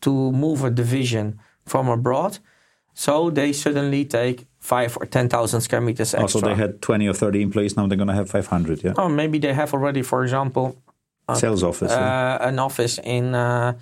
[0.00, 2.38] to move a division from abroad.
[2.94, 6.22] So they suddenly take five or 10,000 square meters extra.
[6.22, 8.94] Also, they had 20 or 30 employees, now they're going to have 500, yeah?
[8.96, 10.82] Or maybe they have already, for example,
[11.28, 11.90] a, Sales office.
[11.90, 12.38] yeah.
[12.40, 13.74] uh, an office in, uh,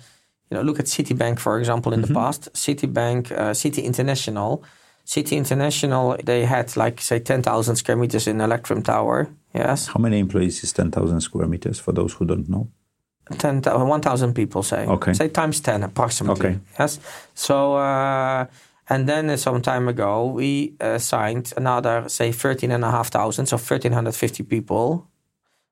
[0.49, 2.51] you know, look at Citibank, for example, in the past.
[2.53, 4.63] Citibank, uh, Citi International.
[5.05, 9.29] Citi International, they had like, say, 10,000 square meters in Electrum Tower.
[9.53, 9.87] Yes.
[9.87, 12.67] How many employees is 10,000 square meters for those who don't know?
[13.37, 14.85] 10, 1,000 people, say.
[14.85, 15.13] Okay.
[15.13, 16.49] Say times 10 approximately.
[16.49, 16.59] Okay.
[16.79, 16.99] Yes.
[17.33, 18.45] So, uh,
[18.89, 25.07] and then some time ago, we uh, signed another, say, 13,500, so 1,350 people,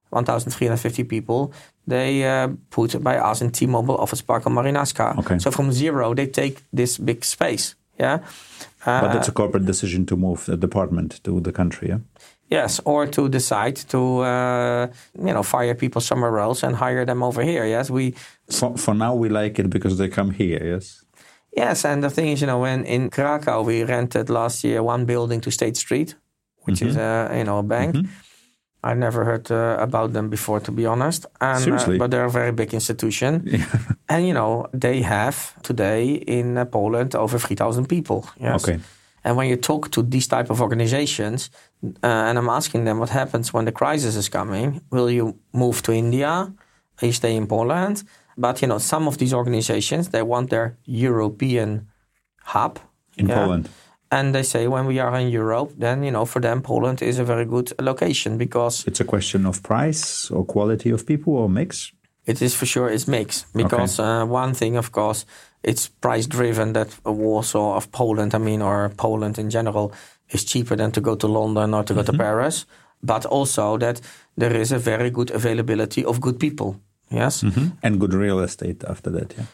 [0.10, 1.54] 1,350 people.
[1.86, 5.18] They uh, put by us in T-Mobile Office Park on Marynarska.
[5.20, 5.40] Okay.
[5.40, 7.76] So from zero, they take this big space.
[8.00, 8.20] Yeah.
[8.86, 12.00] Uh, But that's a corporate decision to move the department to the country, yeah?
[12.50, 17.24] Yes, or to decide to uh, you know fire people somewhere else and hire them
[17.24, 17.66] over here.
[17.66, 18.14] Yes, we
[18.50, 21.04] For, for now, we like it because they come here, yes?
[21.58, 25.06] Yes, and the thing is, you know, when in Krakow we rented last year one
[25.06, 26.16] building to State Street,
[26.66, 27.96] which is a you know a bank.
[28.84, 31.26] I never heard uh, about them before, to be honest.
[31.40, 31.98] And, uh, Seriously?
[31.98, 33.48] but they're a very big institution,
[34.10, 38.26] and you know they have today in uh, Poland over three thousand people.
[38.40, 38.64] Yes.
[38.64, 38.80] Okay.
[39.26, 41.50] And when you talk to these type of organizations,
[41.82, 45.82] uh, and I'm asking them what happens when the crisis is coming, will you move
[45.84, 46.54] to India?
[47.02, 48.04] Will you stay in Poland?
[48.36, 51.88] But you know, some of these organizations they want their European
[52.44, 52.80] hub
[53.18, 53.36] In yeah.
[53.36, 53.70] Poland.
[54.14, 57.20] And they say when we are in Europe, then you know for them Poland is
[57.20, 61.50] a very good location because It's a question of price or quality of people or
[61.50, 61.94] mix?
[62.26, 65.26] it is for sure it's mix Because uh, one thing, of course,
[65.64, 69.92] it's price driven that Warsaw of Poland, I mean, or Poland in general,
[70.30, 72.66] is cheaper than to go to London or to go to Paris.
[73.02, 74.02] But also that
[74.40, 76.76] there is a very good availability of good people.
[77.10, 77.44] Yes.
[77.82, 79.46] And good real estate after that, yeah?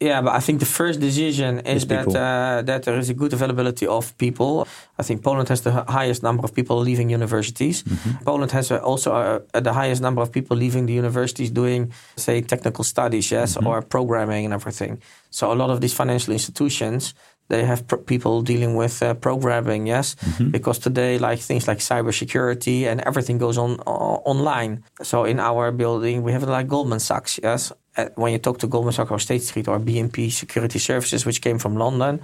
[0.00, 3.14] Yeah, but I think the first decision is Is that uh, that there is a
[3.14, 4.66] good availability of people.
[4.98, 7.82] I think Poland has the highest number of people leaving universities.
[8.24, 12.42] Poland has uh, also uh, the highest number of people leaving the universities doing, say,
[12.42, 15.02] technical studies, yes, or programming and everything.
[15.30, 17.14] So a lot of these financial institutions
[17.48, 20.16] they have pr- people dealing with uh, programming, yes,
[20.50, 24.84] because today like things like cybersecurity and everything goes on uh, online.
[25.02, 27.72] So in our building we have like Goldman Sachs, yes.
[27.98, 31.40] Uh, when you talk to Goldman Sachs or State Street or BNP Security Services, which
[31.40, 32.20] came from London,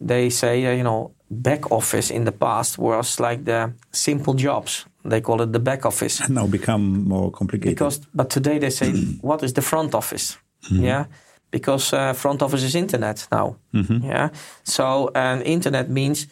[0.00, 4.86] they say, uh, you know, back office in the past was like the simple jobs.
[5.04, 6.20] They call it the back office.
[6.20, 7.74] And now become more complicated.
[7.76, 10.38] Because, but today they say, what is the front office?
[10.70, 11.06] Yeah,
[11.50, 13.56] because uh, front office is internet now.
[14.04, 14.28] Yeah,
[14.62, 16.26] so and internet means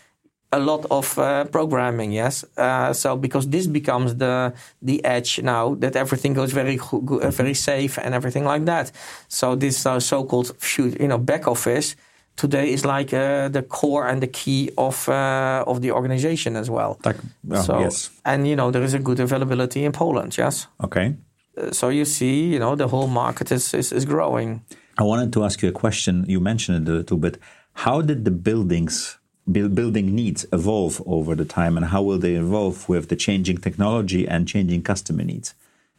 [0.52, 2.12] a lot of uh, programming.
[2.12, 7.30] Yes, uh, so because this becomes the the edge now that everything goes very uh,
[7.30, 8.92] very safe and everything like that.
[9.28, 11.96] So this uh, so-called you know back office
[12.36, 16.70] today is like uh, the core and the key of uh, of the organization as
[16.70, 16.98] well.
[17.02, 17.16] Tak-
[17.50, 18.10] oh, so yes.
[18.24, 20.36] and you know there is a good availability in Poland.
[20.38, 21.16] Yes, Okay.
[21.72, 24.62] So you see, you know the whole market is is, is growing.
[24.98, 26.24] I wanted to ask you a question.
[26.28, 27.38] You mentioned it a little bit.
[27.72, 29.17] How did the buildings, buil-
[29.52, 34.26] building needs evolve over the time, and how will they evolve with the changing technology
[34.28, 35.54] and changing customer needs?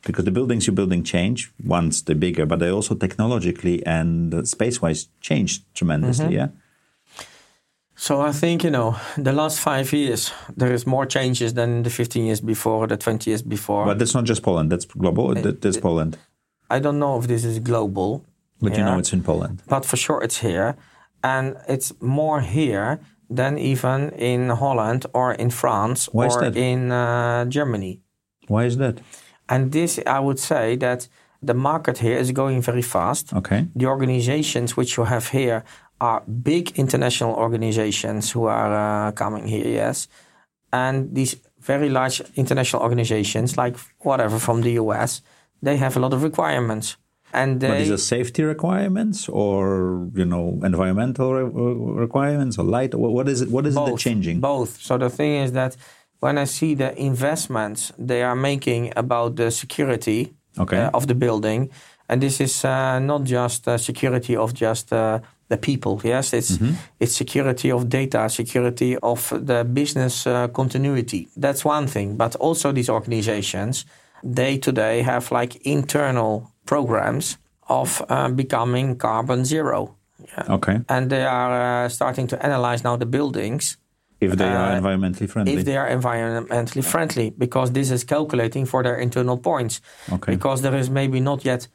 [0.06, 5.10] Because the buildings you're building change once they're bigger, but they also technologically and space-wise
[5.22, 6.26] change tremendously.
[6.26, 6.34] Mm-hmm.
[6.34, 6.48] Yeah.
[7.96, 11.90] So I think you know the last five years there is more changes than the
[11.90, 13.86] 15 years before, the 20 years before.
[13.86, 14.72] But that's not just Poland.
[14.72, 15.38] That's global.
[15.38, 16.18] Eh, that- that's eh, Poland.
[16.70, 18.24] I don't know if this is global,
[18.62, 19.64] But you know it's in Poland.
[19.68, 20.76] but for sure it's here,
[21.24, 26.58] and it's more here than even in Holland or in France Why is or that?
[26.58, 28.02] in uh, Germany.
[28.48, 29.00] Why is that?
[29.48, 31.08] And this, I would say that
[31.42, 33.34] the market here is going very fast.
[33.34, 33.68] Okay.
[33.76, 35.64] The organizations which you have here
[36.02, 40.08] are big international organizations who are uh, coming here, yes.
[40.72, 45.22] And these very large international organizations, like whatever from the US,
[45.62, 46.98] they have a lot of requirements.
[47.34, 52.96] And But they, these are safety requirements, or you know, environmental re- requirements, or light.
[52.96, 53.50] What is it?
[53.52, 54.40] What is it both, that's changing?
[54.40, 54.82] Both.
[54.82, 55.76] So the thing is that
[56.20, 60.78] when I see the investments they are making about the security Okay.
[60.86, 61.70] uh, of the building,
[62.10, 66.02] and this is uh, not just uh, security of just uh, the people.
[66.04, 66.74] Yes, it's Mm-hmm.
[67.00, 71.28] it's security of data, security of the business uh, continuity.
[71.38, 72.18] That's one thing.
[72.18, 73.86] But also these organizations,
[74.24, 79.80] they today have like internal programs of uh, becoming carbon zero.
[80.38, 80.56] Yeah.
[80.58, 80.78] Okay.
[80.88, 83.78] And they are uh, starting to analyze now the buildings
[84.22, 85.54] If they are Uh, environmentally friendly.
[85.56, 90.34] if they are environmentally friendly because this is calculating for their internal points Okay.
[90.36, 91.70] because there is maybe not yet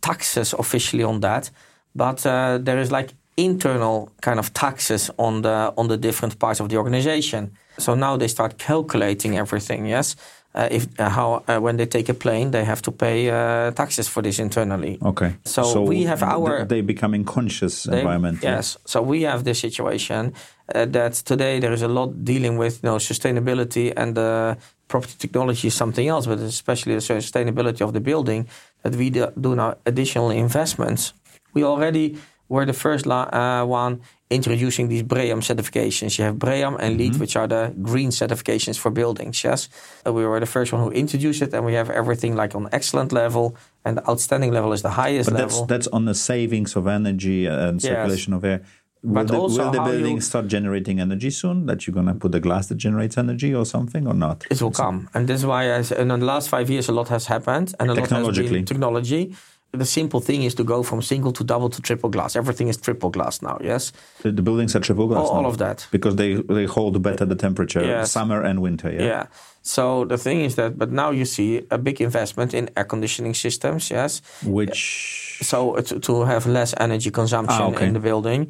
[0.00, 1.50] taxes officially on that
[1.94, 2.32] but uh,
[2.66, 6.76] there is like internal kind of taxes on the on the different parts of the
[6.76, 7.42] organization
[7.78, 10.16] so now they start calculating everything yes
[10.56, 13.70] uh, if uh, how uh, when they take a plane they have to pay uh,
[13.72, 15.34] taxes for this internally okay.
[15.44, 18.42] So we have our- They becoming conscious they- environmentally.
[18.42, 18.78] Yes.
[18.84, 20.32] So we have this situation
[20.74, 24.54] uh, that today there is a lot dealing with you know sustainability and uh,
[24.88, 28.46] property technology is something else, but especially the sustainability of the building
[28.82, 31.12] that we do, do now additional investments.
[31.54, 36.18] We already were the first uh, one introducing these BREEAM certifications.
[36.18, 39.42] You have BREEAM and LEED, which are the green certifications for buildings.
[39.44, 39.68] Yes,
[40.06, 42.68] Uh, we were the first one who introduced it, and we have everything like on
[42.72, 43.54] excellent level,
[43.84, 45.58] and the outstanding level is the highest But level.
[45.66, 48.60] that's that's on the savings of energy and circulation of air.
[49.02, 51.66] Will But the, also will the building you- start generating energy soon?
[51.66, 54.44] That you're gonna put the glass that generates energy or something or not?
[54.50, 57.08] It will come, and this is why, I, in the last five years, a lot
[57.08, 59.22] has happened, and a lot has been technology.
[59.76, 62.36] The simple thing is to go from single to double to triple glass.
[62.36, 63.58] Everything is triple glass now.
[63.62, 65.28] Yes, The, the buildings are triple glass.
[65.28, 65.86] all, all of that.
[65.90, 68.10] because they they hold better the temperature, Yes.
[68.12, 68.90] summer and winter.
[68.90, 69.06] Yeah.
[69.06, 69.26] Yeah.
[69.62, 73.34] So the thing is that, but now you see a big investment in air conditioning
[73.34, 73.90] systems.
[73.90, 74.22] Yes.
[74.44, 77.86] Which So to, to have less energy consumption Ah, okay.
[77.86, 78.48] in the building.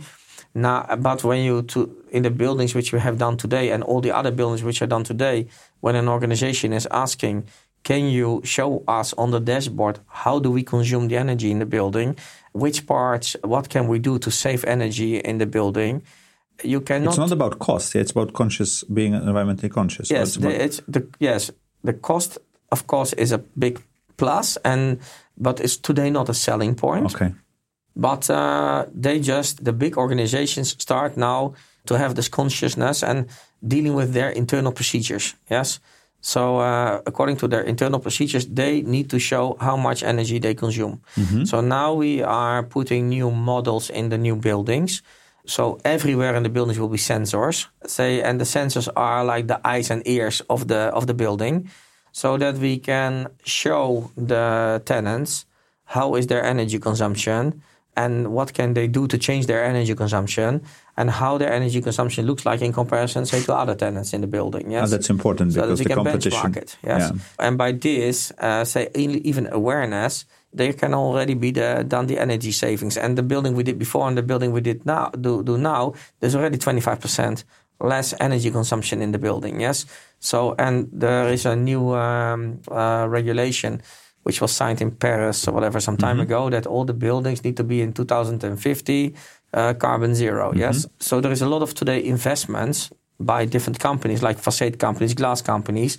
[0.55, 1.79] Now, but when you to
[2.11, 4.89] in the buildings which we have done today and all the other buildings which are
[4.89, 5.47] done today,
[5.81, 7.45] when an organization is asking,
[7.89, 11.67] can you show us on the dashboard how do we consume the energy in the
[11.77, 12.17] building?
[12.53, 13.37] Which parts?
[13.45, 16.03] What can we do to save energy in the building?
[16.65, 17.11] You cannot.
[17.11, 17.95] it's not about cost.
[17.95, 20.11] It's about conscious being environmentally conscious.
[20.11, 21.51] yes, It's about- the, it's the yes
[21.85, 22.39] the cost
[22.73, 23.75] of course is a big
[24.17, 24.99] plus and
[25.37, 27.15] but it's today not a selling point.
[27.15, 27.33] okay.
[27.99, 31.55] But uh, they just, the big organizations start now
[31.87, 33.27] to have this consciousness and
[33.67, 35.35] dealing with their internal procedures.
[35.51, 35.81] Yes.
[36.27, 40.55] So, uh, according to their internal procedures, they need to show how much energy they
[40.55, 41.01] consume.
[41.47, 45.03] So, now we are putting new models in the new buildings.
[45.47, 47.69] So, everywhere in the buildings will be sensors.
[47.87, 51.71] Say, and the sensors are like the eyes and ears of the, of the building.
[52.11, 55.47] So that we can show the tenants
[55.85, 57.63] how is their energy consumption
[57.95, 60.63] and what can they do to change their energy consumption
[60.97, 64.27] and how their energy consumption looks like in comparison, say, to other tenants in the
[64.27, 64.71] building.
[64.71, 66.53] Yes, oh, that's important so because that the can competition.
[66.53, 66.77] benchmark it.
[66.83, 67.47] Yes, yeah.
[67.47, 72.51] and by this, uh, say, even awareness, there can already be the, done the energy
[72.51, 72.97] savings.
[72.97, 75.93] And the building we did before and the building we did now do, do now,
[76.21, 77.45] there's already 25%
[77.81, 79.61] less energy consumption in the building.
[79.61, 79.85] Yes,
[80.19, 83.83] so and there is a new um, uh, regulation
[84.27, 86.23] which was signed in Paris or whatever some time mm-hmm.
[86.23, 89.15] ago, that all the buildings need to be in 2050
[89.55, 90.59] uh, carbon 0 mm-hmm.
[90.59, 95.15] Yes, so there is a lot of today investments by different companies like facade companies,
[95.15, 95.99] glass companies,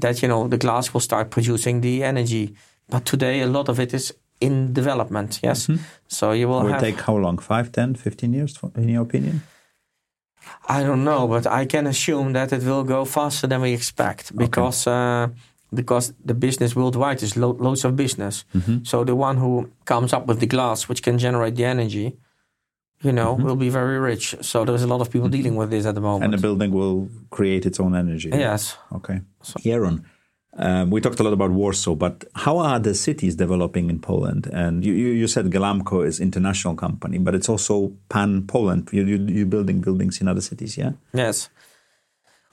[0.00, 2.54] that you know the glass will start producing the energy.
[2.88, 5.40] But today a lot of it is in development.
[5.42, 5.82] Yes, mm-hmm.
[6.08, 6.60] so you will.
[6.60, 7.38] It will have, take how long?
[7.38, 9.42] 5, 10, 15 years, in your opinion?
[10.68, 14.36] I don't know, but I can assume that it will go faster than we expect
[14.36, 14.86] because.
[14.86, 15.32] Okay.
[15.32, 15.34] Uh,
[15.74, 18.44] because the business worldwide is lo- loads of business.
[18.54, 18.84] Mm-hmm.
[18.84, 22.16] So the one who comes up with the glass which can generate the energy,
[23.04, 23.44] you know, mm-hmm.
[23.44, 24.34] will be very rich.
[24.40, 25.36] So there's a lot of people mm-hmm.
[25.36, 26.24] dealing with this at the moment.
[26.24, 28.30] And the building will create its own energy.
[28.30, 28.76] Yes.
[28.92, 29.20] Okay.
[29.42, 29.60] So.
[29.60, 30.04] Jeroen,
[30.56, 34.48] um, we talked a lot about Warsaw, but how are the cities developing in Poland?
[34.52, 38.88] And you, you, you said Ghelamco is international company, but it's also pan Poland.
[38.92, 40.92] You, you, you're building buildings in other cities, yeah?
[41.12, 41.50] Yes.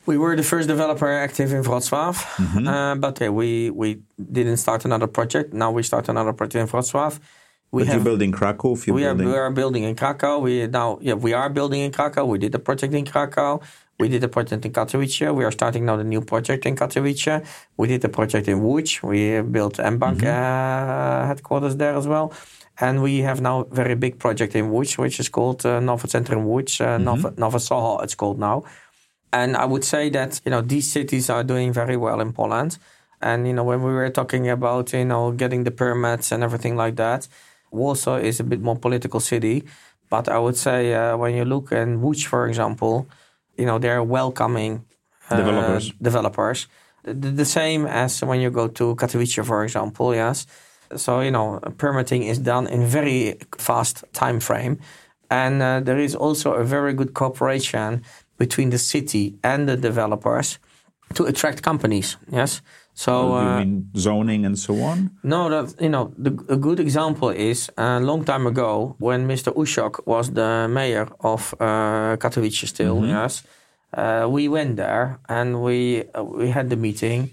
[0.08, 2.68] We were the first developer active in Wrocław, mm-hmm.
[2.68, 5.54] uh, but we we didn't start another project.
[5.54, 7.20] Now we start another project in Wrocław.
[7.72, 8.76] We but have, you're building Krakow.
[8.86, 9.28] You're we building...
[9.28, 10.40] are we are building in Krakow.
[10.40, 12.26] We now yeah we are building in Krakow.
[12.26, 13.62] We did a project in Krakow.
[14.02, 15.32] We did a project in Katowice.
[15.36, 17.46] We are starting now the new project in Katowice.
[17.78, 19.04] We did a project in Łódź.
[19.04, 21.24] We built mBank mm-hmm.
[21.24, 22.34] uh, headquarters there as well.
[22.80, 26.08] And we have now a very big project in Łódź, which is called uh, Nowe
[26.08, 27.40] Centrum Łódź, uh, mm-hmm.
[27.40, 28.64] Nowe Soho, it's called now.
[29.32, 32.80] And I would say that, you know, these cities are doing very well in Poland.
[33.22, 36.76] And, you know, when we were talking about, you know, getting the permits and everything
[36.76, 37.28] like that,
[37.72, 39.64] Warsaw is a bit more political city.
[40.10, 43.08] But I would say uh, when you look in Łódź, for example,
[43.58, 44.86] you know, they're welcoming
[45.30, 45.92] uh, developers.
[46.02, 46.68] developers.
[47.04, 50.46] The, the, same as when you go to Katowice, for example, yes.
[50.96, 54.80] So, you know, permitting is done in very fast time frame.
[55.30, 58.04] And uh, there is also a very good cooperation
[58.38, 60.60] between the city and the developers
[61.14, 62.18] to attract companies.
[62.30, 62.62] Yes.
[62.94, 65.12] So uh, you mean zoning and so on?
[65.24, 69.54] No, that you know, the, a good example is a long time ago when Mr.
[69.56, 72.68] Uszok was the mayor of uh, Katowice.
[72.68, 73.10] Still, mm-hmm.
[73.10, 73.44] yes,
[73.94, 77.32] uh, we went there and we uh, we had the meeting.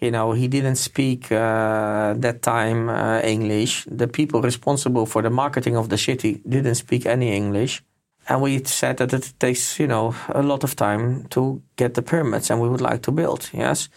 [0.00, 3.86] You know, he didn't speak uh, that time uh, English.
[3.90, 7.82] The people responsible for the marketing of the city didn't speak any English.
[8.28, 12.02] And we said that it takes, you know, a lot of time to get the
[12.02, 13.88] permits and we would like to build, yes.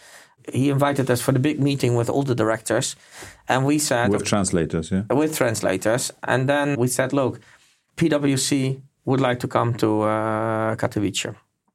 [0.52, 2.96] He invited us for the big meeting with all the directors.
[3.48, 4.10] And we said...
[4.10, 5.02] With translators, yeah?
[5.10, 6.12] With translators.
[6.22, 7.40] And then we said, look,
[7.96, 11.34] PwC would like to come to uh, Katowice.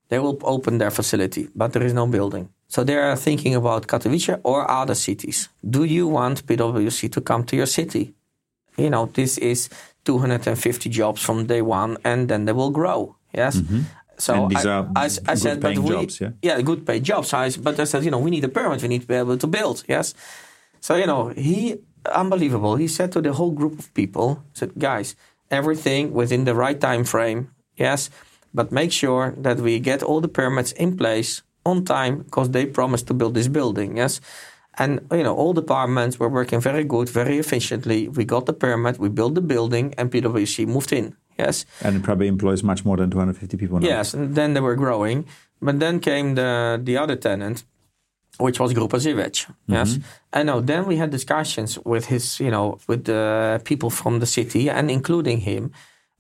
[0.10, 2.50] They will open their facility, but there is no building.
[2.68, 5.50] So they are thinking about Katowice or other cities.
[5.68, 8.14] Do you want PwC to come to your city?
[8.78, 9.70] You know, this is
[10.04, 13.16] 250 jobs from day one, and then they will grow.
[13.34, 13.58] Yes.
[13.58, 13.82] Mm-hmm.
[14.18, 16.32] So and these I, are I, I said, but we, jobs, yeah?
[16.42, 17.34] yeah, good paid jobs.
[17.34, 18.82] I, but I said, you know, we need a permit.
[18.82, 19.84] We need to be able to build.
[19.88, 20.14] Yes.
[20.80, 21.78] So you know, he
[22.14, 22.76] unbelievable.
[22.76, 25.16] He said to the whole group of people, said, guys,
[25.52, 27.52] everything within the right time frame.
[27.76, 28.10] Yes,
[28.54, 32.66] but make sure that we get all the permits in place on time because they
[32.66, 33.98] promised to build this building.
[33.98, 34.22] Yes.
[34.78, 38.08] And you know, all departments were working very good, very efficiently.
[38.10, 41.16] We got the permit, we built the building, and PwC moved in.
[41.38, 41.66] Yes.
[41.82, 43.88] And it probably employs much more than 250 people now.
[43.88, 45.26] Yes, and then they were growing.
[45.62, 47.64] But then came the the other tenant,
[48.38, 49.52] which was Grupa Żywiec.
[49.68, 49.94] Yes.
[49.94, 50.02] Mm-hmm.
[50.34, 54.26] And now then we had discussions with his, you know, with the people from the
[54.26, 55.72] city and including him.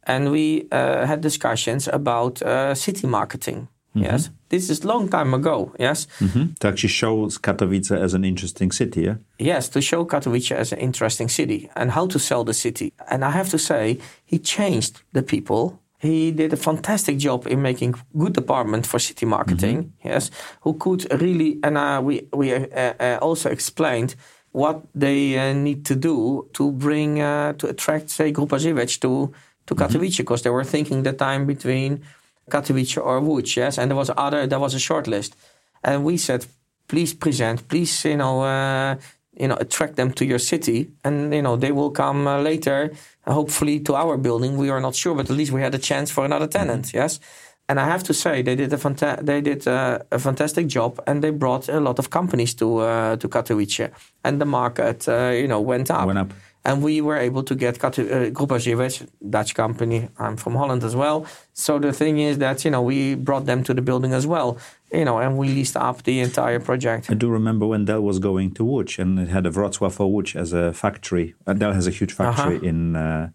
[0.04, 3.68] And we uh, had discussions about uh, city marketing.
[3.96, 4.04] Mm-hmm.
[4.04, 5.74] Yes, this is long time ago.
[5.80, 6.54] Yes, mm-hmm.
[6.60, 9.04] to actually show Katowice as an interesting city.
[9.04, 9.16] Yeah.
[9.40, 12.92] Yes, to show Katowice as an interesting city and how to sell the city.
[13.10, 15.80] And I have to say, he changed the people.
[16.00, 19.78] He did a fantastic job in making good department for city marketing.
[19.78, 20.08] Mm-hmm.
[20.08, 20.30] Yes,
[20.62, 24.16] who could really and uh, we we uh, uh, also explained
[24.52, 29.32] what they uh, need to do to bring uh, to attract say Grupa Żywiec to
[29.66, 29.84] to mm-hmm.
[29.84, 32.02] Katowice because they were thinking the time between
[32.50, 35.36] Katowice or Łódź, yes, and there was other there was a short list,
[35.84, 36.46] and we said,
[36.88, 38.96] please present, please, you know, uh,
[39.38, 42.92] you know, attract them to your city, and you know they will come uh, later,
[43.26, 44.58] hopefully to our building.
[44.58, 46.98] We are not sure, but at least we had a chance for another tenant, mm-hmm.
[46.98, 47.20] yes.
[47.68, 51.02] And I have to say, they did a fanta- they did uh, a fantastic job,
[51.08, 53.90] and they brought a lot of companies to uh, to Katowice,
[54.24, 56.06] and the market, uh, you know, went up.
[56.06, 56.34] Went up
[56.66, 60.10] and we were able to get Katu- uh, Grupa Żywiec, Dutch company.
[60.20, 61.26] I'm from Holland as well.
[61.54, 64.58] So the thing is that you know we brought them to the building as well,
[64.92, 67.10] you know, and we leased up the entire project.
[67.10, 70.36] I do remember when Dell was going to Łódź and it had a Wrocław Łódź
[70.36, 71.36] as a factory.
[71.48, 72.70] Uh, Dell has a huge factory Uh-huh.
[72.70, 73.28] in uh,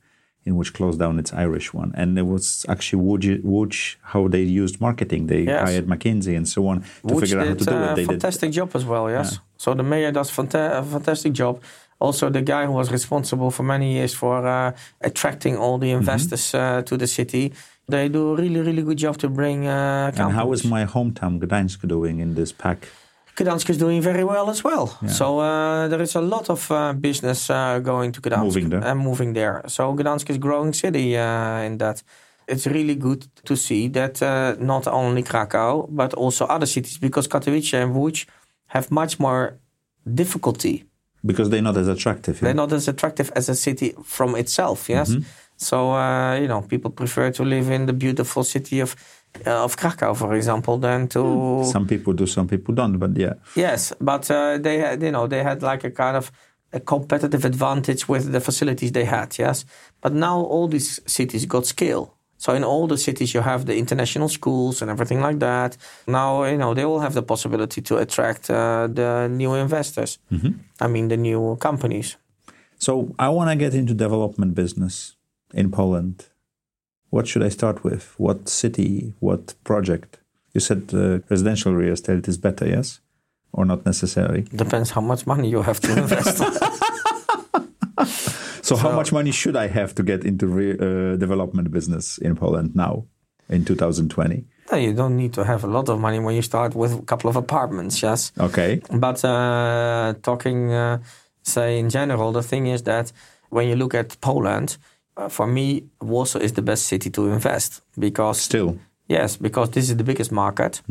[0.47, 4.43] in which closed down its Irish one, and it was actually Łódź, Łódź how they
[4.64, 5.26] used marketing.
[5.28, 5.68] They Yes.
[5.68, 7.95] hired McKinsey and so on to Which figure out how to do it.
[7.97, 9.09] They did fantastic job as well.
[9.11, 9.39] Yes.
[9.57, 11.61] So the mayor does fanta- a fantastic job.
[12.01, 14.72] Also, the guy who was responsible for many years for uh,
[15.09, 16.01] attracting all the Mm-hmm.
[16.01, 17.44] investors uh, to the city,
[17.92, 19.66] they do a really, really good job to bring.
[19.66, 22.78] Uh, And how is my hometown Gdańsk doing in this pack?
[23.36, 24.84] Gdansk is doing very well as well.
[25.07, 26.76] So uh, there is a lot of uh,
[27.09, 29.62] business uh, going to Gdansk Moving and moving there.
[29.66, 32.03] So Gdansk is growing city uh, in that.
[32.46, 37.28] It's really good to see that uh, not only Krakow but also other cities, because
[37.28, 38.26] Katowice and Łódź
[38.74, 39.44] have much more
[40.05, 40.84] difficulty.
[41.25, 42.37] Because they're not as attractive.
[42.37, 42.47] yeah?
[42.47, 44.89] They're not as attractive as a city from itself.
[44.89, 45.11] Yes.
[45.11, 45.23] Mm-hmm.
[45.57, 48.97] So uh, you know, people prefer to live in the beautiful city of
[49.47, 52.99] uh, of Krakow, for example, than to Some people do, some people don't.
[52.99, 56.33] But yeah, Yes, but uh, they had, you know, they had like a kind of
[56.73, 59.39] a competitive advantage with the facilities they had.
[59.39, 59.64] Yes,
[60.01, 62.16] but now all these cities got scale.
[62.41, 65.76] So in all the cities, you have the international schools and everything like that.
[66.07, 70.18] Now, you know, they all have the possibility to attract uh, the new investors.
[70.80, 72.16] I mean, the new companies.
[72.78, 75.16] So I want to get into development business
[75.53, 76.14] in Poland.
[77.11, 78.14] What should I start with?
[78.16, 79.12] What city?
[79.20, 80.18] What project?
[80.55, 83.01] You said uh, residential real estate is better, yes,
[83.53, 84.43] or not necessarily.
[84.43, 86.43] Depends how much money you have to invest.
[88.71, 92.37] So, how much money should I have to get into re- uh, development business in
[92.37, 93.05] Poland now,
[93.49, 94.45] in 2020?
[94.71, 97.03] No, you don't need to have a lot of money when you start with a
[97.03, 98.01] couple of apartments.
[98.03, 98.33] Yes.
[98.39, 100.99] Okay, But uh, talking, uh,
[101.43, 103.12] say in general, the thing is that
[103.49, 104.79] when you look at Poland,
[105.16, 109.91] uh, for me, Warsaw is the best city to invest because still, yes, because this
[109.91, 110.83] is the biggest market.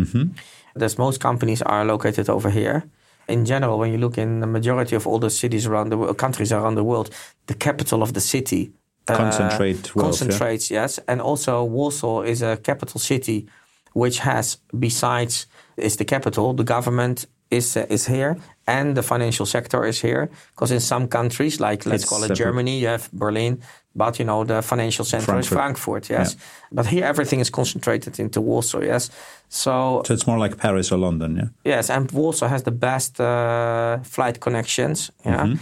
[0.75, 2.83] There's most companies are located over here.
[3.29, 6.17] In general, when you look in the majority of all the cities around the world,
[6.17, 7.09] countries around the world,
[7.45, 8.71] the capital of the city
[9.07, 10.01] uh, Concentrate wealth, yeah?
[10.03, 10.71] concentrates.
[10.71, 13.47] Yes, and also Warsaw is a capital city,
[13.93, 19.45] which has besides is the capital, the government is uh, is here, and the financial
[19.45, 20.29] sector is here.
[20.51, 22.37] Because in some countries, like let's It's call it separate.
[22.37, 23.61] Germany, you have Berlin,
[23.95, 26.05] but you know the financial center is Frankfurt.
[26.05, 26.09] Frankfurt.
[26.09, 26.35] Yes,
[26.71, 28.81] but here everything is concentrated into Warsaw.
[28.81, 29.09] Yes,
[29.49, 31.47] so so it's more like Paris or London, yeah.
[31.63, 35.11] Yes, and Warsaw has the best uh, flight connections.
[35.25, 35.55] Yeah.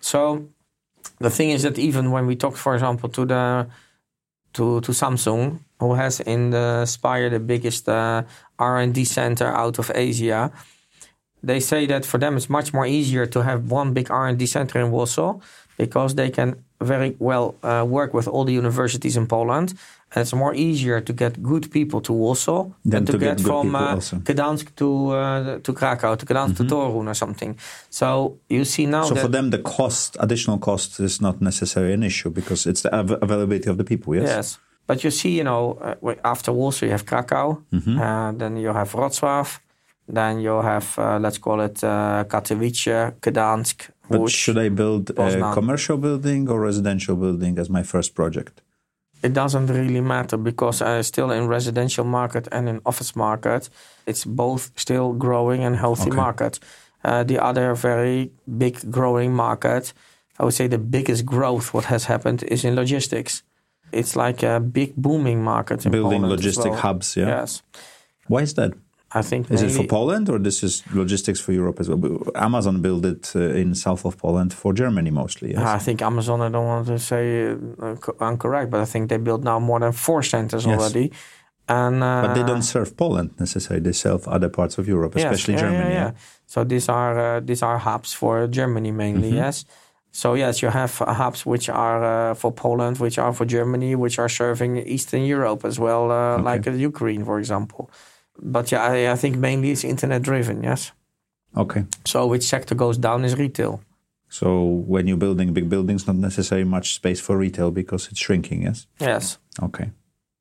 [0.00, 0.48] So
[1.18, 3.66] the thing is that even when we talk, for example, to the
[4.54, 8.22] to to Samsung, who has in the Spire the biggest uh,
[8.58, 10.50] R and D center out of Asia,
[11.42, 14.38] they say that for them it's much more easier to have one big R and
[14.38, 15.40] D center in Warsaw
[15.76, 19.74] because they can very well uh, work with all the universities in Poland.
[20.14, 23.46] And it's more easier to get good people to Warsaw Than to, to get get,
[23.46, 23.96] from uh.
[24.22, 27.58] Gdansk to uh, to Krakow, to Gdansk to Torun or something.
[27.90, 32.02] So you see now So for them, the cost, additional cost, is not necessarily an
[32.02, 34.14] issue because it's the av- availability of the people.
[34.14, 34.28] Yes.
[34.28, 34.58] Yes.
[34.86, 37.98] But you see, you know, uh, after Warsaw, you have Krakow, Mm-hmm.
[37.98, 39.58] uh, then you have Wrocław,
[40.12, 45.52] then you have, uh, let's call it uh, Katowice, Gdansk, But should I build a
[45.52, 48.60] commercial building or residential building as my first project?
[49.22, 53.70] It doesn't really matter because uh, still in residential market and in office market,
[54.06, 56.16] it's both still growing and healthy Okay.
[56.16, 56.60] market.
[57.02, 59.94] Uh, the other very big growing market,
[60.38, 63.42] I would say the biggest growth what has happened is in logistics.
[63.92, 66.80] It's like a big booming market in Building Poland logistic well.
[66.80, 67.28] hubs, yeah?
[67.28, 67.62] Yes.
[68.28, 68.72] Why is that?
[69.16, 72.00] I think Is it for Poland or this is logistics for Europe as well?
[72.34, 75.50] Amazon built it uh, in south of Poland for Germany mostly.
[75.52, 75.62] Yes?
[75.62, 79.18] I think Amazon, I don't want to say uh, co- incorrect, but I think they
[79.18, 80.78] built now more than four centers Yes.
[80.80, 81.06] already.
[81.68, 83.82] And uh, but they don't serve Poland necessarily.
[83.82, 85.94] They serve other parts of Europe, yes, especially yeah, Germany.
[85.94, 86.10] Yeah, yeah?
[86.12, 86.46] yeah.
[86.46, 89.28] So these are uh, these are hubs for Germany mainly.
[89.28, 89.44] Mm-hmm.
[89.46, 89.64] Yes.
[90.10, 93.94] So yes, you have uh, hubs which are uh, for Poland, which are for Germany,
[93.96, 96.42] which are serving Eastern Europe as well, uh, Okay.
[96.52, 97.88] like uh, Ukraine, for example.
[98.38, 100.62] But yeah, I, I think mainly it's internet driven.
[100.62, 100.92] Yes.
[101.56, 101.84] Okay.
[102.04, 103.80] So which sector goes down is retail.
[104.28, 108.62] So when you're building big buildings, not necessarily much space for retail because it's shrinking.
[108.62, 108.86] Yes.
[108.98, 109.38] Yes.
[109.62, 109.92] Okay.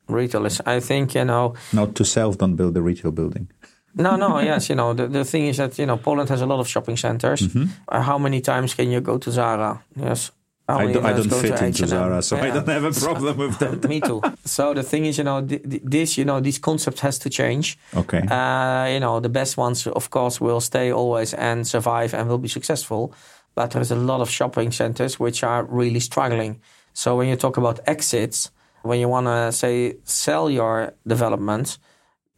[0.08, 0.62] Retail is.
[0.66, 1.54] I think you know.
[1.72, 3.50] Not to self: don't build a retail building.
[3.96, 6.46] No, no, yes, you know, the, the thing is that, you know, Poland has a
[6.46, 7.42] lot of shopping centers.
[7.42, 7.66] Mm-hmm.
[7.88, 9.84] Uh, how many times can you go to Zara?
[9.96, 10.32] Yes.
[10.68, 11.88] How I, do, I don't fit to into H&M?
[11.90, 13.88] Zara, so I don't have a problem with that.
[13.90, 14.22] Me too.
[14.46, 17.30] So the thing is, you know, th- th- this, you know, this concept has to
[17.30, 17.78] change.
[17.96, 18.22] Okay.
[18.22, 22.38] Uh, you know, the best ones, of course, will stay always and survive and will
[22.38, 23.14] be successful.
[23.56, 26.60] but there's a lot of shopping centers which are really struggling.
[26.94, 28.52] So when you talk about exits,
[28.82, 31.80] when you want to say sell your developments,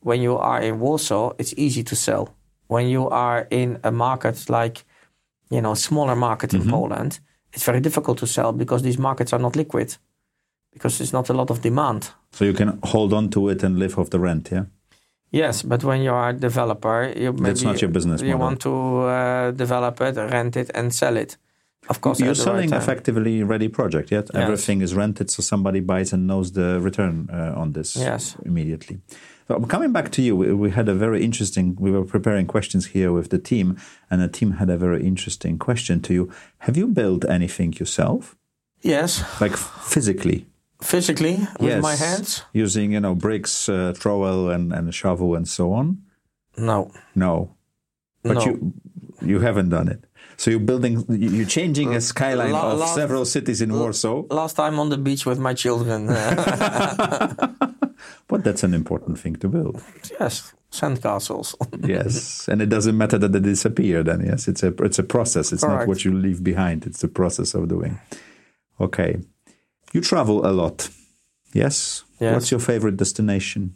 [0.01, 2.35] when you are in Warsaw, it's easy to sell.
[2.67, 4.85] When you are in a market like,
[5.49, 7.19] you know, smaller market in Poland,
[7.55, 9.97] it's very difficult to sell because these markets are not liquid,
[10.73, 12.09] because there's not a lot of demand.
[12.31, 14.65] So you can hold on to it and live off the rent, yeah?
[15.31, 18.39] Yes, but when you are a developer, you That's not your business you model.
[18.47, 21.37] want to uh, develop it, rent it, and sell it.
[21.89, 24.43] Of course, You're the right selling effectively ready project, yet Yes.
[24.43, 28.35] everything is rented, so somebody buys and knows the return uh, on this Yes.
[28.45, 28.99] immediately.
[29.47, 31.75] So coming back to you, we, we had a very interesting.
[31.79, 33.77] We were preparing questions here with the team,
[34.09, 36.31] and the team had a very interesting question to you.
[36.59, 38.35] Have you built anything yourself,
[38.81, 40.45] Yes, like physically?
[40.81, 42.43] physically with yes, my hands.
[42.53, 45.97] using you know bricks, uh, trowel, and and shovel, and so on.
[46.57, 47.55] No, No,
[48.23, 48.45] but no.
[48.45, 48.73] you
[49.21, 50.03] you haven't done it.
[50.37, 54.23] So you're building, you're changing a skyline la- of la- several cities in Warsaw.
[54.29, 56.07] Last time on the beach with my children.
[58.35, 59.81] But that's an important thing to build.
[60.19, 61.55] yes, sandcastles.
[61.87, 64.03] yes, and it doesn't matter that they disappear.
[64.03, 65.53] Then yes, it's a it's a process.
[65.53, 66.85] It's not what you leave behind.
[66.85, 67.97] It's the process of doing.
[68.79, 69.17] Okay,
[69.93, 70.89] you travel a lot.
[71.53, 72.03] Yes.
[72.19, 72.33] Yes.
[72.33, 73.75] What's your favorite destination?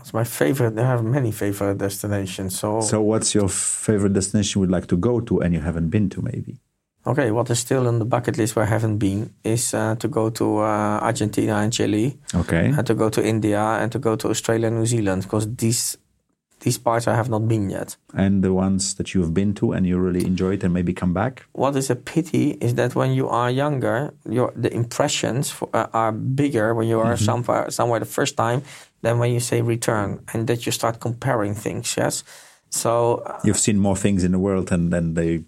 [0.00, 0.78] It's my favorite.
[0.78, 2.58] I have many favorite destinations.
[2.58, 6.08] So, So, what's your favorite destination you'd like to go to and you haven't been
[6.10, 6.22] to?
[6.22, 6.60] Maybe.
[7.08, 10.08] Okay, what is still on the bucket list where I haven't been is uh, to
[10.08, 12.66] go to uh, Argentina and Chile, Okay.
[12.76, 15.96] and to go to India, and to go to Australia and New Zealand because these
[16.60, 17.96] these parts I have not been yet.
[18.14, 21.46] And the ones that you've been to and you really enjoyed and maybe come back.
[21.52, 25.86] What is a pity is that when you are younger, your the impressions for, uh,
[25.92, 28.62] are bigger when you are somewhere somewhere the first time
[29.02, 31.94] than when you say return, and that you start comparing things.
[31.96, 32.24] Yes,
[32.70, 35.44] so uh, You've seen more things in the world, and then they.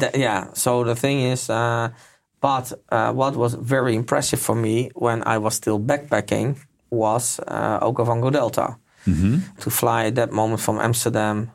[0.00, 0.46] Th- yeah.
[0.54, 1.88] So the thing is, uh,
[2.40, 6.56] but uh, what was very impressive for me when I was still backpacking
[6.90, 8.76] was uh, Okavango Delta.
[9.04, 11.50] To fly at that moment from Amsterdam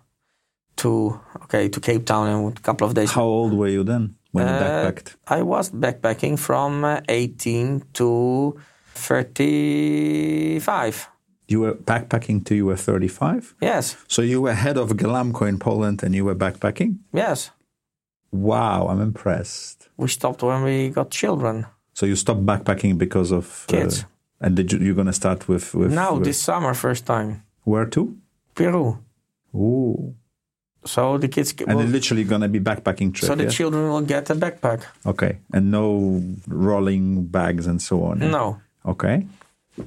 [0.75, 4.15] to okay to Cape Town in a couple of days How old were you then
[4.33, 5.15] when you Uh, backpacked?
[5.27, 8.53] I was backpacking from uh, 18 to
[8.95, 11.07] 35.
[11.47, 13.55] You were backpacking till you were 35?
[13.61, 16.97] Yes, So you were head of Ghelamco in Poland and you were backpacking?
[17.13, 17.51] yes.
[18.31, 19.89] Wow, I'm impressed.
[19.97, 21.65] We stopped when we got children.
[21.93, 24.05] So you stopped backpacking because of uh, Kids.
[24.39, 27.43] and did you, you're going to start with with now, with- this summer, first time.
[27.63, 28.15] where to?
[28.55, 28.97] Peru.
[29.55, 30.13] Ooh.
[30.85, 33.27] So the kids And will, it's literally going to be backpacking trip.
[33.27, 33.49] so the yeah?
[33.49, 34.83] children will get a backpack.
[35.05, 35.39] okay.
[35.53, 38.19] And no rolling bags and so on.
[38.19, 38.61] No.
[38.85, 39.27] Okay.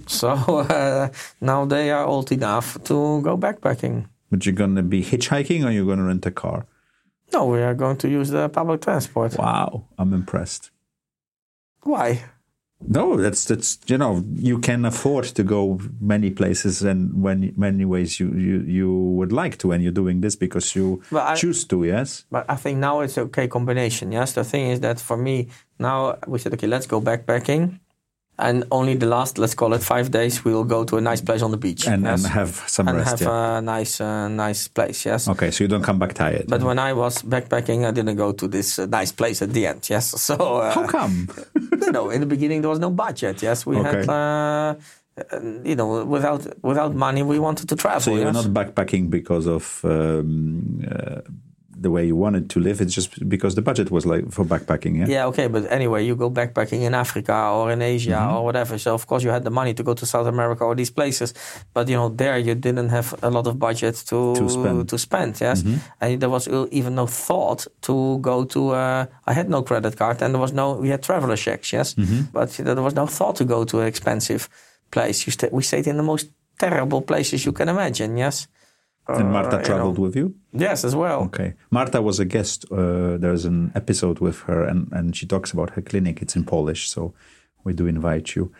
[0.07, 0.28] So
[0.68, 1.09] uh,
[1.41, 4.07] now they are old enough to go backpacking.
[4.30, 6.66] But you're going to be hitchhiking or you're going to rent a car?
[7.33, 9.37] No, we are going to use the public transport.
[9.39, 10.70] Wow, I'm impressed.
[11.83, 12.24] Why?
[12.89, 17.85] No, that's that's you know you can afford to go many places and when many
[17.85, 21.64] ways you you you would like to, and you're doing this because you I- choose
[21.66, 21.85] to.
[21.85, 22.24] Yes.
[22.31, 24.12] But I think now it's okay combination.
[24.12, 27.78] Yes, the thing is that for me now we said okay, let's go backpacking,
[28.41, 31.20] and only the last let's call it five days we will go to a nice
[31.20, 32.24] place on the beach And, yes?
[32.24, 33.11] and have some and rest.
[33.11, 33.59] have yeah.
[33.59, 35.05] a nice uh, nice place.
[35.11, 35.28] Yes.
[35.28, 36.47] okay, so you don't come back tired.
[36.49, 39.66] But when I was backpacking, I didn't go to this uh, nice place at the
[39.66, 39.88] end.
[39.91, 41.28] Yes, so uh, How come?
[41.86, 43.43] you know, in the beginning there was no budget.
[43.43, 43.99] Yes, we Okay.
[44.01, 44.09] had.
[44.09, 44.74] Uh,
[45.32, 48.01] uh, you know, without without money, we wanted to travel.
[48.01, 48.34] So you're yes?
[48.41, 51.20] not backpacking because of um, uh,
[51.83, 52.81] the way you wanted to live.
[52.83, 54.95] It's just because the budget was like for backpacking.
[54.99, 55.07] Yeah.
[55.14, 58.37] Yeah, okay, but anyway, you go backpacking in Africa or in Asia Mm-hmm.
[58.37, 58.78] or whatever.
[58.78, 61.33] So of course you had the money to go to South America or these places,
[61.74, 64.89] but you know there you didn't have a lot of budget to To spend.
[64.93, 65.78] To spend, yes, Mm-hmm.
[66.01, 67.95] and there was even no thought to
[68.31, 68.61] go to.
[68.83, 70.66] Uh, I had no credit card, and there was no.
[70.85, 72.20] We had traveler checks, yes, Mm-hmm.
[72.37, 74.43] but there was no thought to go to an expensive
[74.91, 75.18] place.
[75.26, 76.26] You sta we stayed in the most
[76.59, 78.49] terrible places you can imagine, yes.
[79.19, 80.05] And Marta Uh, you traveled know.
[80.05, 80.35] with you.
[80.53, 81.21] Yes, as well.
[81.25, 81.55] Okay.
[81.71, 82.65] Marta was a guest.
[82.71, 86.21] Uh, there's an episode with her, and, and she talks about her clinic.
[86.23, 87.13] It's in Polish, so
[87.65, 88.53] we do invite you.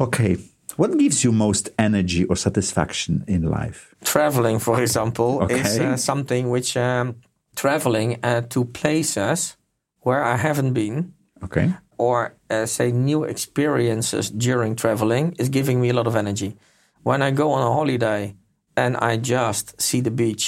[0.00, 0.36] Okay.
[0.76, 3.94] What gives you most energy or satisfaction in life?
[4.04, 7.16] traveling, for example, is uh, something which um,
[7.56, 9.56] traveling uh, to places
[10.00, 11.12] where I haven't been,
[11.42, 11.72] Okay.
[11.98, 16.56] or uh, say new experiences during traveling, is giving me a lot of energy.
[17.02, 18.34] When I go on a holiday
[18.82, 20.46] and I just see the beach,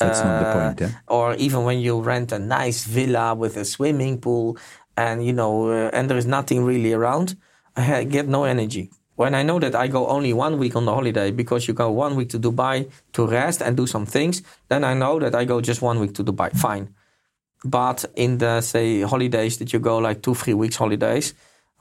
[0.00, 0.92] That's not the uh, point, yeah?
[1.16, 4.48] or even when you rent a nice villa with a swimming pool
[4.96, 7.28] and you know uh, and there is nothing really around
[7.76, 8.84] i get no energy
[9.22, 11.88] when i know that i go only one week on the holiday because you go
[12.04, 12.76] one week to dubai
[13.16, 16.12] to rest and do some things then i know that i go just one week
[16.18, 16.86] to dubai fine
[17.64, 21.34] But in the say holidays that you go like two, three weeks holidays,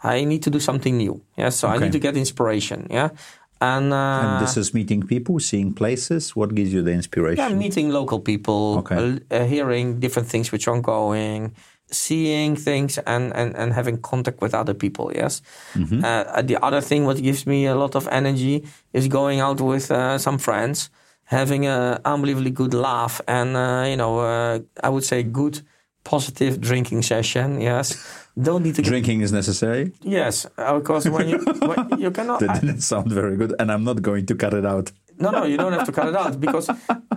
[0.04, 1.16] I need to do something new.
[1.38, 2.88] Yeah, so I need to get inspiration.
[2.90, 3.10] Yeah,
[3.62, 6.36] and, uh, and this is meeting people, seeing places.
[6.36, 7.43] What gives you the inspiration?
[7.43, 8.95] yeah, meeting local people, Okay.
[8.95, 11.53] uh, uh, hearing different things which are ongoing,
[11.91, 15.12] seeing things, and, and, and having contact with other people.
[15.14, 15.41] Yes.
[15.74, 16.03] Mm-hmm.
[16.03, 19.89] Uh, the other thing what gives me a lot of energy is going out with
[19.91, 20.89] uh, some friends,
[21.26, 25.62] having an unbelievably good laugh, and uh, you know, uh, I would say good,
[26.04, 27.62] positive drinking session.
[27.62, 27.95] Yes.
[28.41, 29.91] Don't need to Drinking is necessary.
[30.02, 32.39] Yes, because when you when you cannot.
[32.39, 34.91] That didn't sound very good, and I'm not going to cut it out.
[35.20, 36.70] no, no, you don't have to cut it out because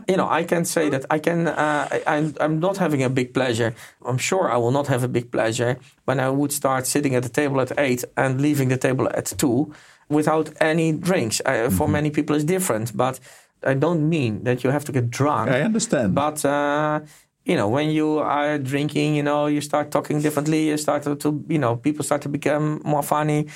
[0.08, 1.46] you know I can say that I can.
[1.46, 3.72] Uh, I, I'm I'm not having a big pleasure.
[4.04, 5.76] I'm sure I will not have a big pleasure
[6.06, 9.26] when I would start sitting at the table at eight and leaving the table at
[9.38, 9.72] two
[10.08, 11.40] without any drinks.
[11.46, 13.20] Uh, For many people, it's different, but
[13.64, 15.50] I don't mean that you have to get drunk.
[15.50, 16.14] I understand.
[16.14, 17.00] But uh,
[17.44, 20.68] you know, when you are drinking, you know, you start talking differently.
[20.68, 23.46] You start to, to, you know, people start to become more funny.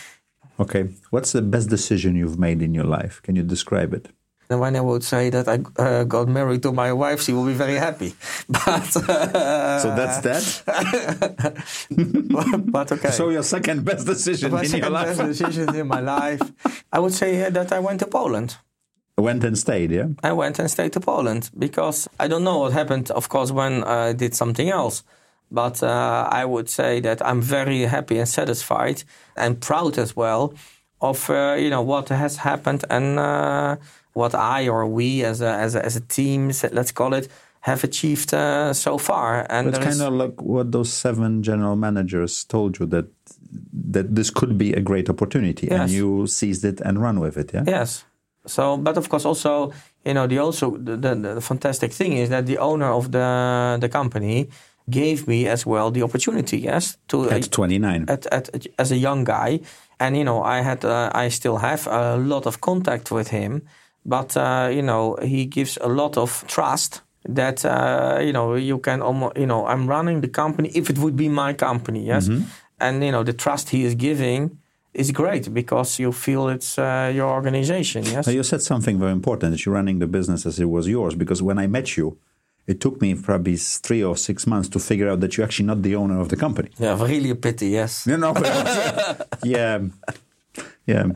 [0.59, 3.20] okay, what's the best decision you've made in your life?
[3.22, 4.09] Can you describe it?
[4.49, 7.45] And when I would say that I uh, got married to my wife, she will
[7.45, 8.14] be very happy.
[8.49, 10.45] But uh, So that's that.
[12.76, 13.11] but okay.
[13.11, 16.41] So your second best decision in your second life best decision in my life,
[16.93, 18.57] I would say that I went to Poland.
[19.21, 19.91] Went and stayed.
[19.91, 20.09] Yeah.
[20.23, 23.85] I went and stayed to Poland because I don't know what happened, of course, when
[23.85, 25.03] I did something else.
[25.51, 29.05] But uh, I would say that I'm very happy and satisfied
[29.37, 30.55] and proud as well
[31.01, 33.77] of uh, you know what has happened and uh,
[34.12, 37.29] what I or we as a, as a, as a team, let's call it,
[37.61, 39.47] have achieved uh, so far.
[39.51, 43.07] And It's kind of like what those seven general managers told you that
[43.91, 47.53] that this could be a great opportunity, and you seized it and run with it.
[47.55, 47.64] Yeah.
[47.67, 48.05] Yes.
[48.47, 49.73] So, but of course, also
[50.05, 53.79] you know the also the, the, the fantastic thing is that the owner of the
[53.81, 54.49] the company
[54.89, 56.59] gave me as well the opportunity.
[56.59, 58.05] Yes, to At 29.
[58.09, 59.61] at, at, as a young guy,
[59.99, 63.63] and you know I had uh, I still have a lot of contact with him,
[64.05, 68.79] but uh, you know he gives a lot of trust that uh, you know you
[68.79, 72.29] can almost you know I'm running the company if it would be my company, yes,
[72.79, 74.59] and you know the trust he is giving
[75.03, 78.27] is great because you feel it's uh, your organization, yes.
[78.27, 81.15] Now, you said something very important that you're running the business as it was yours.
[81.15, 82.17] Because when I met you,
[82.67, 85.83] it took me probably three or six months to figure out that you're actually not
[85.83, 86.71] the owner of the company.
[86.79, 88.07] Yeah, really a pity, yes.
[88.11, 88.47] You know, but
[89.45, 89.79] yeah,
[90.87, 91.07] yeah.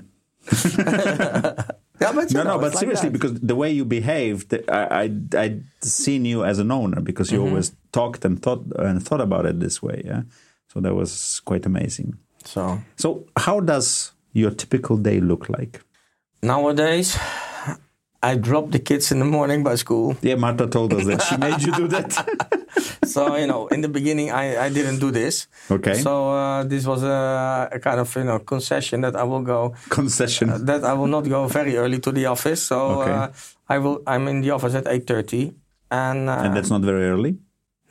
[2.02, 3.12] Yeah, but No, know, no, but like seriously, that.
[3.18, 5.02] because the way you behaved, I, I,
[5.44, 7.48] I'd seen you as an owner because you Mm-hmm.
[7.48, 10.02] always talked and thought and thought about it this way.
[10.04, 10.22] Yeah,
[10.72, 12.16] so that was quite amazing.
[12.44, 15.80] So So, how does your typical day look like?
[16.42, 17.18] nowadays
[18.22, 20.14] I drop the kids in the morning by school.
[20.20, 22.12] Yeah, Marta told us that she made you do that.
[23.04, 25.46] so you know, in the beginning, I, I didn't do this.
[25.70, 25.94] Okay.
[25.94, 29.72] So uh, this was a, a kind of you know concession that I will go
[29.88, 30.66] Concession.
[30.66, 32.60] that I will not go very early to the office.
[32.62, 33.10] So Okay.
[33.10, 33.28] uh,
[33.70, 34.02] I will.
[34.06, 35.54] I'm in the office at eight thirty,
[35.90, 37.38] and, uh, and that's not very early.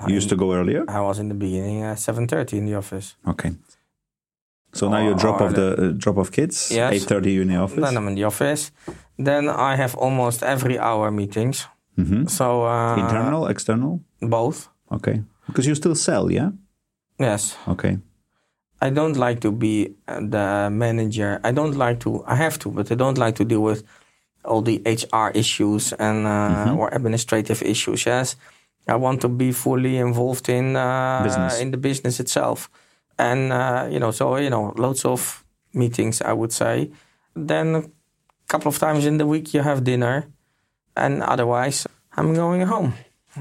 [0.07, 0.85] You used to go earlier.
[0.87, 3.15] I was in the beginning at seven thirty in the office.
[3.27, 3.51] Okay.
[4.73, 6.69] So now you drop off the uh, drop off kids.
[6.71, 6.93] Yes.
[6.93, 7.83] Eight thirty, you in the office.
[7.83, 8.71] Then I'm in the office.
[9.17, 11.67] Then I have almost every hour meetings.
[11.95, 13.99] hmm So uh, Internal, external.
[14.21, 14.67] both.
[14.91, 15.23] Okay.
[15.47, 16.51] Because you still sell, yeah.
[17.19, 17.57] Yes.
[17.67, 17.97] Okay.
[18.81, 21.39] I don't like to be the manager.
[21.43, 22.23] I don't like to.
[22.27, 23.83] I have to, but I don't like to deal with
[24.45, 28.05] all the HR issues and uh, or administrative issues.
[28.05, 28.35] Yes,
[28.87, 31.59] I want to be fully involved in uh, Business.
[31.59, 32.69] in the business itself,
[33.19, 35.43] and uh, you know, so you know, loads of
[35.73, 36.21] meetings.
[36.21, 36.89] I would say.
[37.35, 37.83] Then a
[38.47, 40.25] couple of times in the week you have dinner,
[40.95, 41.85] and otherwise
[42.17, 42.93] I'm going home.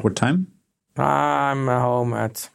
[0.03, 0.53] What time?
[0.97, 2.51] I'm home at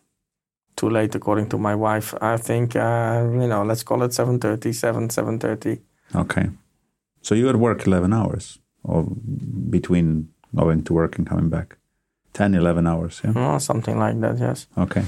[0.75, 2.13] too late according to my wife.
[2.21, 5.79] I think uh, you know, let's call it 7:30, 7 7:30.
[6.15, 6.49] Okay.
[7.21, 9.03] So you at work 11 hours or
[9.69, 11.77] between going to work and coming back?
[12.33, 13.33] 10, 11 hours, yeah?
[13.35, 14.67] or something like that, yes.
[14.77, 15.05] Okay.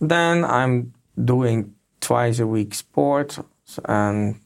[0.00, 3.38] Then I'm doing twice a week sport
[3.88, 4.36] and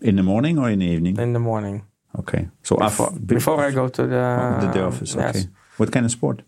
[0.00, 1.16] In the morning or in the evening?
[1.18, 1.82] in the morning
[2.18, 2.48] Okay.
[2.62, 5.36] So before, before I go to the, the, the office, yes.
[5.36, 5.48] okay.
[5.76, 6.42] What kind of sport?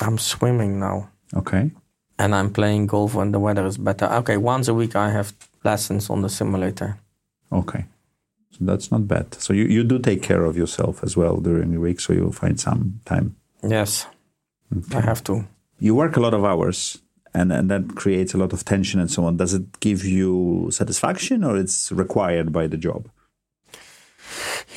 [0.00, 1.70] I'm swimming now Okay.
[2.18, 4.06] and I'm playing golf when the weather is better.
[4.20, 5.32] Okay, once a week I have
[5.64, 6.98] lessons on the simulator.
[7.50, 7.84] Okay.
[8.50, 9.34] So that's not bad.
[9.34, 12.32] So you, you do take care of yourself as well during the week, so you'll
[12.32, 13.34] find some time.
[13.62, 14.06] Yes,
[14.76, 14.98] Okay.
[14.98, 15.44] I have to.
[15.78, 16.98] you work a lot of hours
[17.34, 19.36] and, and that creates a lot of tension and so on.
[19.36, 23.08] Does it give you satisfaction or it's required by the job?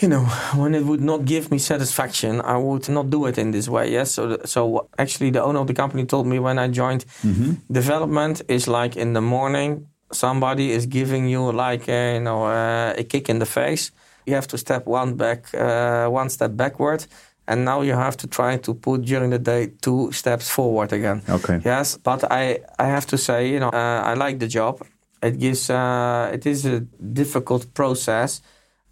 [0.02, 0.26] you know,
[0.56, 3.92] when it would not give me satisfaction, I would not do it in this way.
[3.92, 4.12] Yes.
[4.12, 7.54] So, so actually, the owner of the company told me when I joined, mm-hmm.
[7.72, 12.94] development is like in the morning, somebody is giving you like a, you know uh,
[12.98, 13.92] a kick in the face.
[14.26, 17.06] You have to step one back, uh, one step backward,
[17.48, 21.22] and now you have to try to put during the day two steps forward again.
[21.30, 21.62] Okay.
[21.64, 24.82] Yes, but I I have to say, you know, uh, I like the job.
[25.22, 26.80] It gives uh, it is a
[27.14, 28.42] difficult process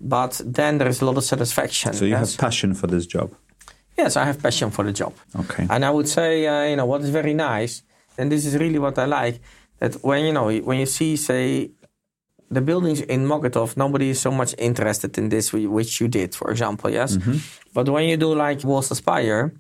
[0.03, 1.93] but then there is a lot of satisfaction.
[1.93, 2.35] So you yes?
[2.35, 3.31] have passion for this job.
[3.97, 5.13] Yes, I have passion for the job.
[5.35, 5.65] Okay.
[5.69, 7.83] And I would say, uh, you know, what is very nice,
[8.17, 9.39] and this is really what I like,
[9.79, 11.71] that when you know when you see, say,
[12.53, 16.51] the buildings in Mokotów, nobody is so much interested in this, which you did, for
[16.51, 17.17] example, yes.
[17.17, 17.37] Mm-hmm.
[17.73, 19.53] But when you do like Warsaw Spire,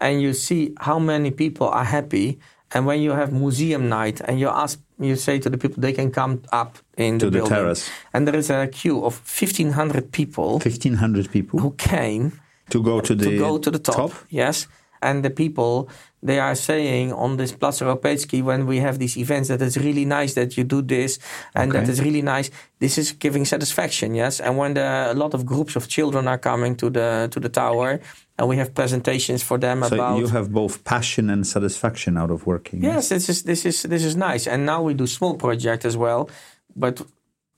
[0.00, 2.38] and you see how many people are happy,
[2.72, 5.92] and when you have museum night, and you ask you say to the people they
[5.92, 7.90] can come up in to the, the terrace.
[8.12, 10.58] And there is a queue of 1,500 people.
[10.58, 11.60] 1,500 people?
[11.60, 14.12] Who came to go to the, to go to the top, top?
[14.28, 14.66] Yes.
[15.02, 15.88] And the people,
[16.22, 20.04] they are saying on this Plac Europejski, when we have these events, that it's really
[20.04, 21.18] nice that you do this
[21.54, 21.80] and okay.
[21.80, 22.50] that it's really nice.
[22.78, 24.40] This is giving satisfaction, yes.
[24.40, 27.48] And when the, a lot of groups of children are coming to the to the
[27.48, 28.00] tower,
[28.38, 30.18] and we have presentations for them so about.
[30.18, 32.82] you have both passion and satisfaction out of working.
[32.82, 35.96] Yes, this is this is this is nice, and now we do small project as
[35.96, 36.30] well,
[36.74, 37.02] but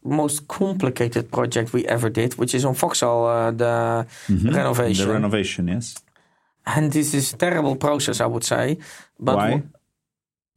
[0.04, 4.50] most complicated project we ever did, which is on Foksal, uh, the mm-hmm.
[4.50, 5.06] renovation.
[5.06, 5.94] The renovation, yes.
[6.64, 8.78] And this is a terrible process, I would say.
[9.18, 9.62] But Why?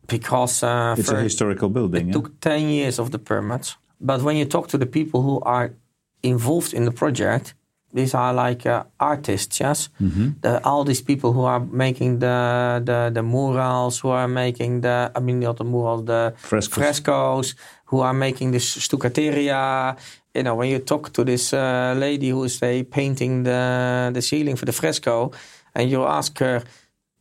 [0.08, 2.02] Because uh, it's a historical building.
[2.02, 2.14] It yeah?
[2.14, 3.78] took ten years of the permits.
[4.00, 5.74] But when you talk to the people who are
[6.22, 7.56] involved in the project,
[7.96, 9.90] these are like uh, artists, yes.
[10.02, 10.30] Mm-hmm.
[10.42, 15.12] The, all these people who are making the, the the murals, who are making the
[15.16, 19.98] I mean not the murals, the frescoes, frescoes who are making this stuccateria.
[20.34, 24.22] You know, when you talk to this uh, lady who is say painting the the
[24.22, 25.32] ceiling for the fresco,
[25.76, 26.64] and you ask her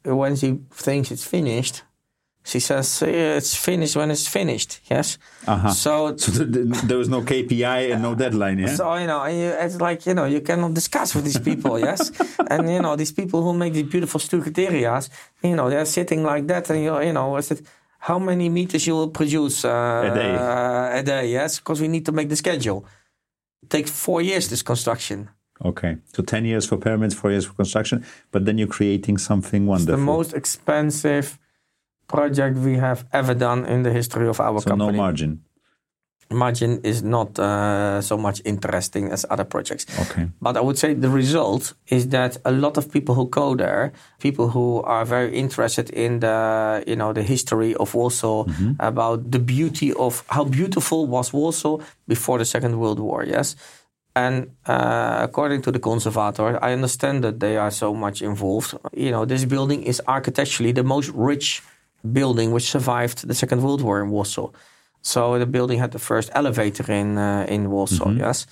[0.04, 1.82] when she thinks it's finished,
[2.44, 4.80] she says it's finished when it's finished.
[4.90, 5.18] Yes.
[5.46, 5.70] Uh-huh.
[5.70, 8.58] So, so there was no KPI and no deadline.
[8.58, 8.74] Yeah.
[8.76, 11.78] So you know, it's like you know, you cannot discuss with these people.
[11.78, 12.12] yes.
[12.50, 15.08] And you know, these people who make these beautiful stuccaterias,
[15.42, 17.62] you know, they're sitting like that, and you, you know, is it
[17.98, 20.34] how many meters you will produce uh, a day?
[20.34, 21.32] Uh, a day.
[21.32, 22.84] Yes, because we need to make the schedule.
[23.62, 25.30] It takes four years this construction.
[25.64, 29.66] Okay, so ten years for permits, four years for construction, but then you're creating something
[29.66, 29.94] wonderful.
[29.94, 31.38] It's the most expensive
[32.08, 34.92] project we have ever done in the history of our so company.
[34.92, 35.42] no margin.
[36.30, 39.86] Margin is not uh, so much interesting as other projects.
[40.00, 40.28] Okay.
[40.40, 43.92] But I would say the result is that a lot of people who go there,
[44.18, 48.72] people who are very interested in the you know the history of Warsaw, mm-hmm.
[48.80, 51.78] about the beauty of how beautiful was Warsaw
[52.08, 53.24] before the Second World War.
[53.24, 53.56] Yes.
[54.16, 58.74] And uh, according to the conservator, I understand that they are so much involved.
[58.92, 61.62] You know, this building is architecturally the most rich
[62.12, 64.50] building which survived the Second World War in Warsaw.
[65.02, 68.06] So the building had the first elevator in uh, in Warsaw.
[68.06, 68.20] Mm-hmm.
[68.20, 68.46] Yes,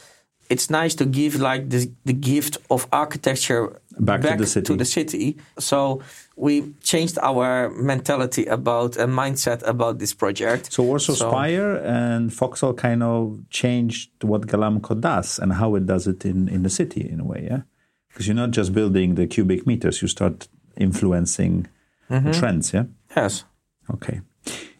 [0.50, 4.66] it's nice to give like the the gift of architecture back, back to, the city.
[4.66, 5.36] to the city.
[5.58, 6.02] So
[6.36, 10.72] we changed our mentality about a mindset about this project.
[10.72, 15.86] So Warsaw so, Spire and Foksal kind of changed what Ghelamco does and how it
[15.86, 17.46] does it in in the city in a way.
[17.50, 17.62] Yeah,
[18.08, 21.68] because you're not just building the cubic meters; you start influencing
[22.10, 22.32] mm-hmm.
[22.32, 22.72] trends.
[22.72, 22.84] Yeah.
[23.16, 23.44] Yes.
[23.90, 24.20] Okay.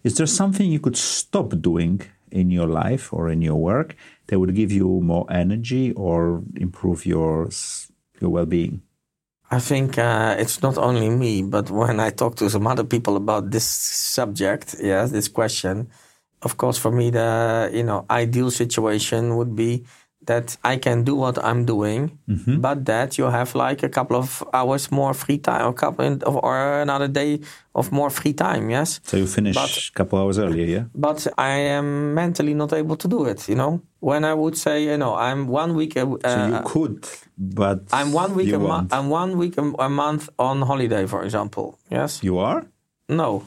[0.02, 3.94] Is there something you could stop doing in your life or in your work
[4.26, 7.50] that would give you more energy or improve your
[8.20, 8.82] your well-being?
[9.52, 13.16] I think uh, it's not only me, but when I talk to some other people
[13.16, 15.90] about this subject, yes, this question,
[16.42, 19.84] of course, for me, the you know ideal situation would be
[20.26, 22.60] that I can do what I'm doing, mm-hmm.
[22.60, 26.36] but that you have like a couple of hours more free time, or couple of,
[26.36, 27.40] or another day
[27.74, 28.70] of more free time.
[28.70, 29.00] Yes.
[29.04, 30.84] So you finish a couple hours earlier, yeah.
[30.94, 33.48] But I am mentally not able to do it.
[33.48, 35.96] You know, when I would say, you know, I'm one week.
[35.96, 38.52] Uh, so you could, but I'm one week.
[38.52, 41.78] A I'm one week a, a month on holiday, for example.
[41.90, 42.22] Yes.
[42.22, 42.66] You are.
[43.08, 43.44] No.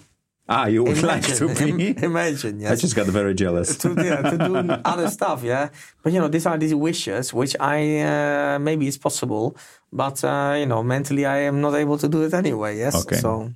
[0.47, 1.97] Ah, you would imagine, like to be?
[2.03, 2.71] Imagine, yes.
[2.71, 3.77] I just got very jealous.
[3.77, 5.69] to, yeah, to do other stuff, yeah.
[6.03, 9.57] But you know, these are these wishes, which I uh, maybe it's possible,
[9.91, 12.77] but uh, you know, mentally I am not able to do it anyway.
[12.77, 12.95] Yes.
[13.05, 13.15] Okay.
[13.15, 13.53] So,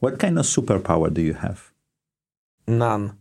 [0.00, 1.72] what kind of superpower do you have?
[2.66, 3.16] None.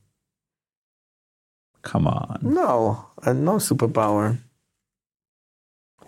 [1.83, 2.39] Come on.
[2.41, 4.39] No, uh, no superpower.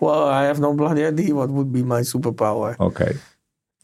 [0.00, 2.78] Well, I have no bloody idea what would be my superpower.
[2.80, 3.12] Okay,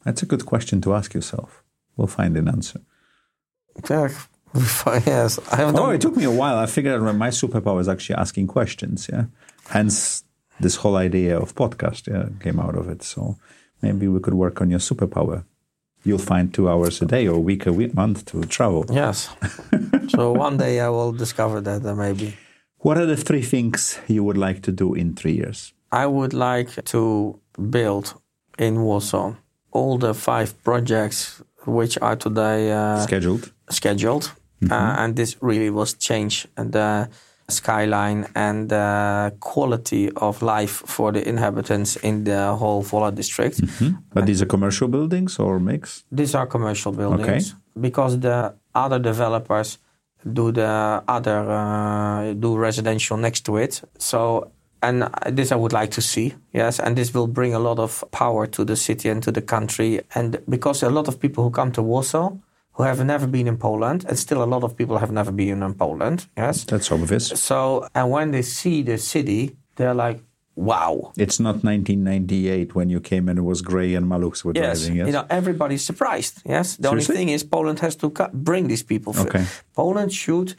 [0.03, 1.63] that's a good question to ask yourself.
[1.97, 2.81] We'll find an answer.
[3.89, 4.09] Yeah,
[5.07, 5.39] yes.
[5.53, 6.59] I have oh, it took me a while.
[6.59, 9.09] I figured out my superpower is actually asking questions.
[9.13, 9.25] Yeah,
[9.69, 10.25] hence
[10.61, 13.03] this whole idea of podcast yeah, came out of it.
[13.03, 13.37] So
[13.81, 15.45] maybe we could work on your superpower.
[16.05, 18.85] You'll find two hours a day or a week, a week, month to travel.
[18.91, 19.31] Yes.
[20.09, 22.37] so one day I will discover that uh, maybe.
[22.79, 25.73] What are the three things you would like to do in three years?
[25.93, 27.39] I would like to
[27.71, 28.15] build
[28.59, 29.35] in Warsaw
[29.71, 33.53] all the five projects which are today uh, scheduled.
[33.73, 34.25] Scheduled,
[34.63, 34.73] mm-hmm.
[34.73, 37.09] uh, and this really was change the
[37.49, 43.61] skyline and the quality of life for the inhabitants in the whole Wola district.
[43.61, 43.91] Mm-hmm.
[44.15, 46.05] But these are commercial buildings or mix?
[46.11, 47.61] These are commercial buildings okay.
[47.81, 49.79] because the other developers
[50.33, 53.83] do the other uh, do residential next to it.
[53.99, 54.51] So
[54.83, 58.03] and this I would like to see, yes, and this will bring a lot of
[58.11, 60.01] power to the city and to the country.
[60.15, 62.33] And because a lot of people who come to Warsaw
[62.83, 65.63] who have never been in Poland, and still a lot of people have never been
[65.63, 67.29] in Poland, yes, that's obvious.
[67.29, 70.21] So, and when they see the city, they're like,
[70.57, 71.13] wow.
[71.17, 74.81] It's not 1998 when you came and it was grey and Maluchs were yes.
[74.81, 74.97] driving.
[74.97, 76.43] Yes, you know everybody's surprised.
[76.45, 77.15] Yes, the Seriously?
[77.15, 79.13] only thing is Poland has to bring these people.
[79.17, 79.45] Okay.
[79.75, 80.55] Poland should,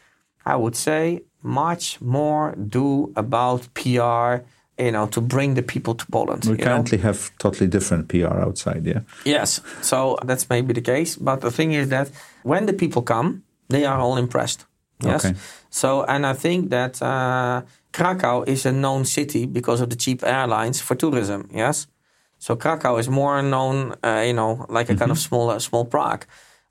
[0.46, 4.46] I would say, much more do about PR,
[4.78, 6.46] you know, to bring the people to Poland.
[6.46, 7.04] We currently know?
[7.04, 9.02] have totally different PR outside, yeah.
[9.24, 11.16] Yes, so that's maybe the case.
[11.16, 12.10] But the thing is that
[12.44, 14.66] when the people come, they are all impressed.
[15.00, 15.26] Yes.
[15.26, 15.36] Okay.
[15.70, 17.62] So, and I think that uh,
[17.92, 21.50] Krakow is a known city because of the cheap airlines for tourism.
[21.54, 21.88] Yes.
[22.40, 25.00] So Krakow is more known, uh, you know, like a mm-hmm.
[25.00, 26.26] kind of small, small Prague.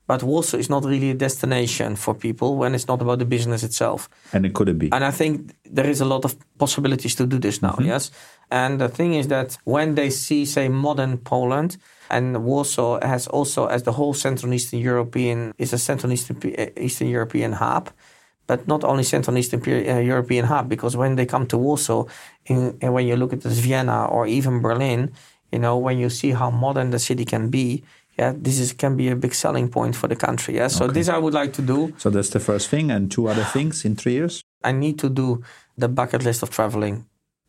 [0.05, 3.63] But Warsaw is not really a destination for people when it's not about the business
[3.63, 4.09] itself.
[4.33, 4.91] And it could be.
[4.91, 7.85] And I think there is a lot of possibilities to do this now, mm-hmm.
[7.85, 8.11] yes?
[8.51, 11.77] And the thing is that when they see, say, modern Poland,
[12.09, 16.19] and Warsaw has also, as the whole Central and Eastern European, is a Central and
[16.19, 16.37] Eastern,
[16.77, 17.89] Eastern European hub,
[18.45, 22.05] but not only Central and Eastern uh, European hub, because when they come to Warsaw,
[22.45, 25.13] in, and when you look at this Vienna or even Berlin,
[25.51, 27.83] you know, when you see how modern the city can be,
[28.17, 30.55] yeah, this is can be a big selling point for the country.
[30.55, 30.93] Yeah, so okay.
[30.93, 31.93] this I would like to do.
[31.97, 34.41] So that's the first thing, and two other things in three years.
[34.63, 35.43] I need to do
[35.77, 37.05] the bucket list of traveling.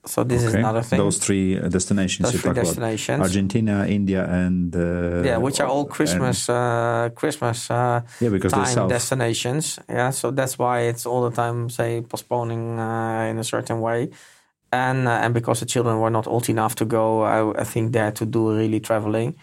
[0.07, 0.49] So this okay.
[0.49, 0.99] is another thing.
[0.99, 2.31] Those three uh, destinations.
[2.31, 3.21] Those three destinations.
[3.21, 8.89] Argentina, India, and uh, yeah, which are all Christmas, uh, Christmas uh, yeah, because time
[8.89, 9.79] destinations.
[9.89, 14.11] Yeah, so that's why it's all the time say postponing uh, in a certain way,
[14.73, 17.93] and uh, and because the children were not old enough to go, I, I think
[17.93, 19.37] there to do really traveling.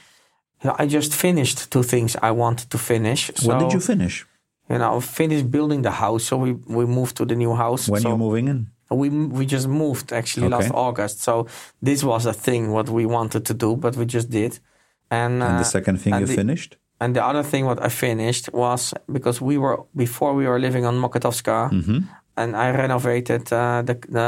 [0.63, 3.31] I just finished two things I wanted to finish.
[3.35, 4.25] So, when did you finish?
[4.69, 6.23] You know, finished building the house.
[6.23, 7.89] So we, we moved to the new house.
[7.89, 8.67] When so you moving in?
[8.89, 10.55] We we just moved actually okay.
[10.55, 11.21] last August.
[11.21, 11.47] So
[11.81, 14.59] this was a thing what we wanted to do, but we just did.
[15.09, 16.77] And, and the uh, second thing you the, finished?
[17.01, 20.85] And the other thing what I finished was because we were before we were living
[20.85, 21.99] on Mokotowska, mm-hmm.
[22.41, 24.25] And I renovated uh, the, the,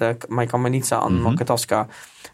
[0.00, 1.26] the my kamienica on mm-hmm.
[1.26, 1.88] Mokotowska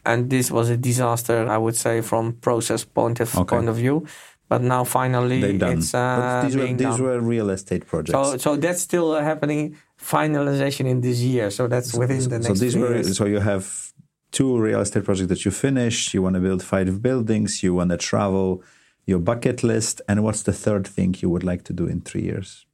[0.05, 3.57] and this was a disaster, I would say, from process point of okay.
[3.57, 4.07] point of view.
[4.49, 7.03] But now finally, it's uh, these, were, these done.
[7.03, 8.13] were real estate projects.
[8.13, 9.77] So, so that's still happening.
[10.01, 11.51] Finalization in this year.
[11.51, 12.47] So that's within the next.
[12.47, 12.95] So these were.
[12.95, 13.17] Years.
[13.17, 13.93] So you have
[14.33, 16.15] two real estate projects that you finished.
[16.15, 17.63] You want to build five buildings.
[17.63, 18.65] You want to travel.
[19.07, 20.03] Your bucket list.
[20.09, 22.67] And what's the third thing you would like to do in three years?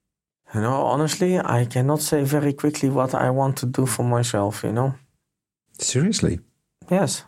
[0.57, 4.64] You know, honestly, I cannot say very quickly what I want to do for myself.
[4.64, 4.94] You know.
[5.78, 6.40] Seriously.
[6.90, 7.24] Yes.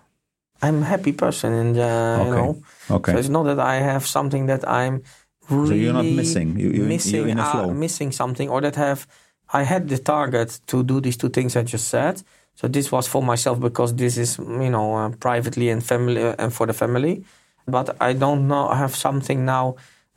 [0.62, 2.24] I'm a happy person, and uh, okay.
[2.24, 3.12] you know, okay.
[3.12, 5.02] So it's not that I have something that I'm
[5.50, 6.58] really so you're not missing.
[6.58, 7.70] You, you, missing, in a flow.
[7.70, 9.06] Uh, missing something, or that have
[9.52, 12.22] I had the target to do these two things I just said.
[12.54, 16.34] So this was for myself because this is you know uh, privately and family uh,
[16.38, 17.24] and for the family.
[17.66, 18.68] But I don't know.
[18.68, 19.76] I have something now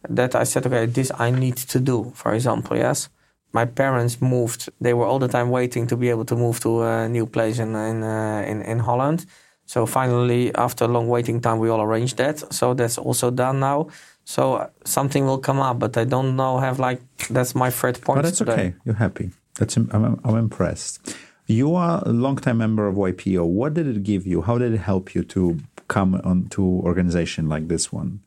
[0.10, 2.12] that I said, okay, this I need to do.
[2.16, 3.10] For example, yes
[3.54, 4.70] my parents moved.
[4.80, 7.60] They were all the time waiting to be able to move to a new place
[7.60, 9.26] in in uh, in, in, Holland.
[9.66, 12.54] So finally, after a long waiting time, we all arranged that.
[12.54, 13.88] So that's also done now.
[14.26, 16.60] So something will come up, but I don't know.
[16.60, 18.18] Have like that's my third point.
[18.18, 18.54] But that's today.
[18.54, 18.74] okay.
[18.86, 19.32] You're happy.
[19.56, 21.16] That's I'm, I'm impressed.
[21.48, 23.46] You are a long-time member of YPO.
[23.46, 24.42] What did it give you?
[24.42, 28.22] How did it help you to come on to organization like this one?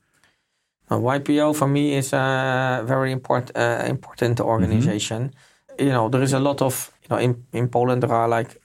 [0.95, 5.31] Uh, YPO for me is a very important uh, important organization.
[5.31, 5.87] Mm-hmm.
[5.87, 8.61] You know, there is a lot of you know in in Poland there are like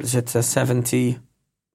[0.00, 1.18] is it uh, seventy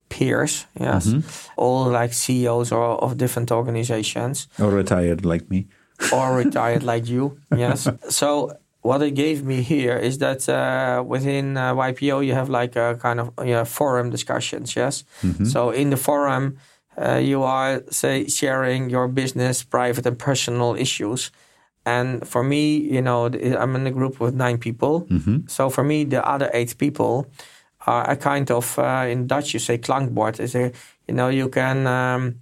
[0.10, 1.22] peers, yes, mm-hmm.
[1.58, 5.68] all like CEOs or of different organizations, or retired like me,
[6.12, 7.88] or retired like you, yes.
[8.10, 12.76] So what it gave me here is that uh, within uh, YPO you have like
[12.76, 15.04] a kind of you know, forum discussions, yes.
[15.22, 15.46] Mm-hmm.
[15.46, 16.58] So in the forum
[17.02, 21.32] uh, you are say sharing your business, private and personal issues.
[21.86, 25.02] And for me, you know, I'm in a group with nine people.
[25.06, 25.48] Mm-hmm.
[25.48, 27.28] So for me, the other eight people
[27.86, 30.40] are a kind of uh, in Dutch you say klankbord.
[30.40, 30.72] Is a
[31.08, 32.42] you know you can um,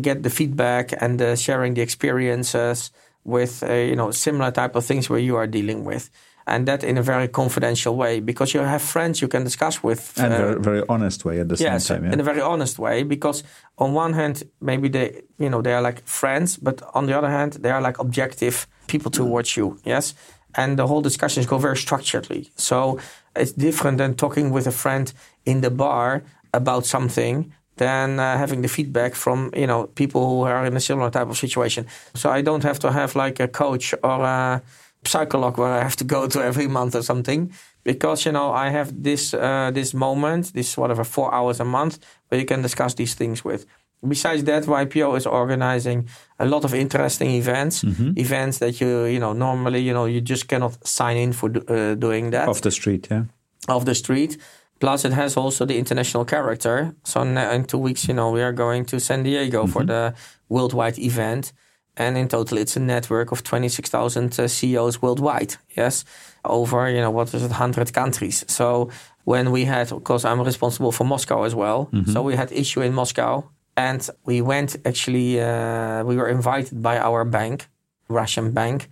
[0.00, 2.92] get the feedback and uh, sharing the experiences
[3.24, 6.10] with uh, you know similar type of things where you are dealing with
[6.46, 10.12] and that in a very confidential way because you have friends you can discuss with
[10.16, 12.12] and uh, very, very honest way at the yes, same time yeah?
[12.12, 13.42] in a very honest way because
[13.78, 17.30] on one hand maybe they you know they are like friends but on the other
[17.30, 20.14] hand they are like objective people towards you yes?
[20.58, 22.50] And the whole discussions go very structuredly.
[22.56, 22.98] So
[23.34, 25.12] it's different than talking with a friend
[25.44, 26.22] in the bar
[26.54, 30.80] about something than uh, having the feedback from you know people who are in a
[30.80, 31.86] similar type of situation.
[32.14, 34.62] So I don't have to have like a coach or a
[35.06, 37.52] psycholog where I have to go to every month or something
[37.84, 41.98] because you know I have this uh, this moment, this whatever four hours a month
[42.28, 43.66] where you can discuss these things with.
[44.06, 48.12] Besides that, YPO is organizing a lot of interesting events, mm-hmm.
[48.16, 51.94] events that you you know normally you know you just cannot sign in for uh,
[51.94, 53.24] doing that off the street, yeah,
[53.68, 54.38] off the street.
[54.78, 56.94] Plus, it has also the international character.
[57.02, 59.72] So in two weeks, you know, we are going to San Diego mm-hmm.
[59.72, 60.14] for the
[60.50, 61.52] worldwide event.
[61.96, 65.56] And in total, it's a network of 26,000 uh, CEOs worldwide.
[65.76, 66.04] Yes,
[66.44, 68.44] over you know what is it, 100 countries.
[68.48, 68.90] So
[69.24, 71.88] when we had, of course, I'm responsible for Moscow as well.
[71.92, 72.12] Mm-hmm.
[72.12, 75.40] So we had issue in Moscow, and we went actually.
[75.40, 77.66] Uh, we were invited by our bank,
[78.08, 78.88] Russian bank.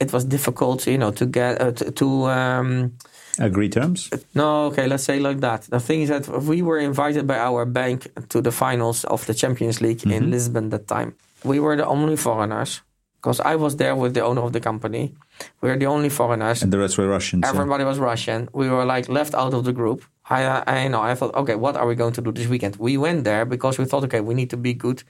[0.00, 1.90] It was difficult, you know, to get uh, to.
[1.92, 2.92] to um,
[3.38, 4.10] agree terms?
[4.34, 5.62] No, okay, let's say like that.
[5.62, 9.34] The thing is that we were invited by our bank to the finals of the
[9.34, 10.12] Champions League mm-hmm.
[10.12, 11.14] in Lisbon that time.
[11.44, 12.82] We were the only foreigners
[13.20, 15.14] because I was there with the owner of the company.
[15.60, 16.62] We were the only foreigners.
[16.62, 17.44] And the rest were Russians.
[17.46, 18.48] Everybody was Russian.
[18.52, 20.04] We were like left out of the group.
[20.28, 21.02] I, I know.
[21.02, 22.76] I thought, okay, what are we going to do this weekend?
[22.76, 25.02] We went there because we thought, okay, we need to be good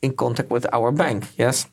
[0.00, 1.28] in contact with our bank.
[1.36, 1.68] Yes.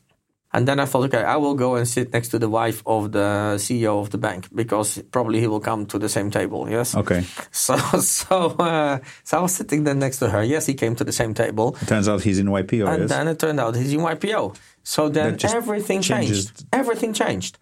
[0.52, 3.12] And then I thought, okay, I will go and sit next to the wife of
[3.12, 6.68] the CEO of the bank because probably he will come to the same table.
[6.68, 6.94] Yes.
[6.94, 7.24] Okay.
[7.52, 10.42] So, so, uh, so I was sitting then next to her.
[10.42, 11.76] Yes, he came to the same table.
[11.80, 12.88] It turns out he's in YPO.
[12.88, 13.10] And yes?
[13.10, 14.56] then it turned out he's in YPO.
[14.82, 16.46] So then everything changes.
[16.46, 16.66] changed.
[16.72, 17.58] Everything changed.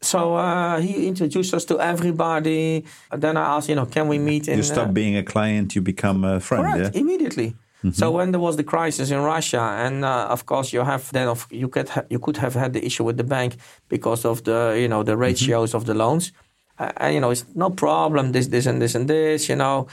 [0.00, 2.84] So uh, he introduced us to everybody.
[3.10, 4.48] And then I asked, you know, can we meet?
[4.48, 6.64] In, you stop uh, being a client, you become a friend.
[6.64, 6.94] Correct.
[6.94, 7.00] Yeah?
[7.00, 7.54] Immediately.
[7.84, 7.90] Mm-hmm.
[7.90, 11.26] So when there was the crisis in Russia, and uh, of course you have then
[11.26, 13.56] of, you could ha- you could have had the issue with the bank
[13.88, 15.22] because of the you know the mm-hmm.
[15.22, 15.78] ratios mm-hmm.
[15.78, 16.32] of the loans,
[16.78, 19.88] uh, and you know it's no problem this this and this and this you know,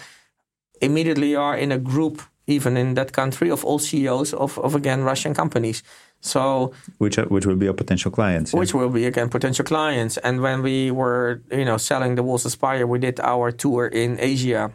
[0.82, 4.76] immediately you are in a group even in that country of all CEOs of of
[4.76, 5.82] again Russian companies.
[6.22, 8.60] So which are, which will be your potential clients, yeah?
[8.60, 10.18] which will be again potential clients.
[10.18, 14.18] And when we were you know selling the Warsaw Spire, we did our tour in
[14.20, 14.72] Asia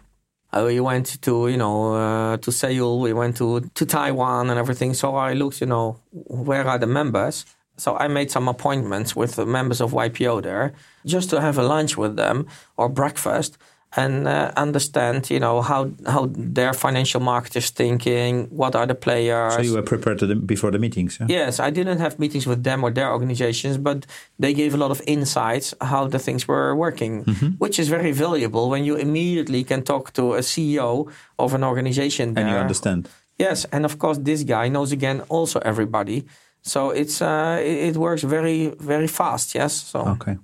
[0.54, 4.58] uh, we went to you know uh, to Seoul, we went to to Taiwan and
[4.58, 4.94] everything.
[4.94, 7.44] So I looked, you know, where are the members?
[7.76, 10.74] So I made some appointments with the members of YPO there,
[11.04, 12.46] just to have a lunch with them
[12.76, 13.58] or breakfast
[13.96, 18.46] and uh, understand, you know, how how their financial market is thinking.
[18.50, 19.54] What are the players?
[19.54, 21.18] So you were prepared the, before the meetings.
[21.20, 21.26] Yeah?
[21.28, 24.06] Yes, I didn't have meetings with them or their organizations, but
[24.38, 27.48] they gave a lot of insights how the things were working, mm-hmm.
[27.58, 32.34] which is very valuable when you immediately can talk to a CEO of an organization
[32.34, 32.44] there.
[32.44, 33.08] and you understand.
[33.38, 36.24] Yes, and of course this guy knows again also everybody,
[36.62, 39.54] so it's uh, it, it works very very fast.
[39.54, 40.36] Yes, so okay,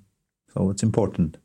[0.55, 1.39] so it's important.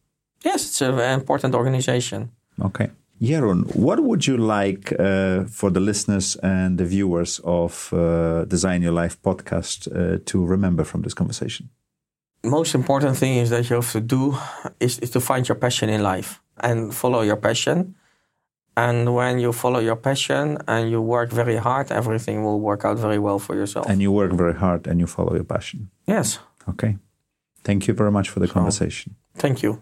[0.45, 2.29] Yes, it's an important organization.
[2.61, 2.89] Okay.
[3.21, 8.81] Jeroen, what would you like uh, for the listeners and the viewers of uh, Design
[8.81, 11.69] Your Life podcast uh, to remember from this conversation?
[12.43, 14.37] Most important thing is that you have to do
[14.79, 17.95] is, is to find your passion in life and follow your passion.
[18.77, 22.99] And when you follow your passion and you work very hard, everything will work out
[22.99, 23.89] very well for yourself.
[23.89, 25.89] And you work very hard and you follow your passion.
[26.05, 26.39] Yes.
[26.67, 26.97] Okay.
[27.63, 29.15] Thank you very much for the so, conversation.
[29.35, 29.81] Thank you.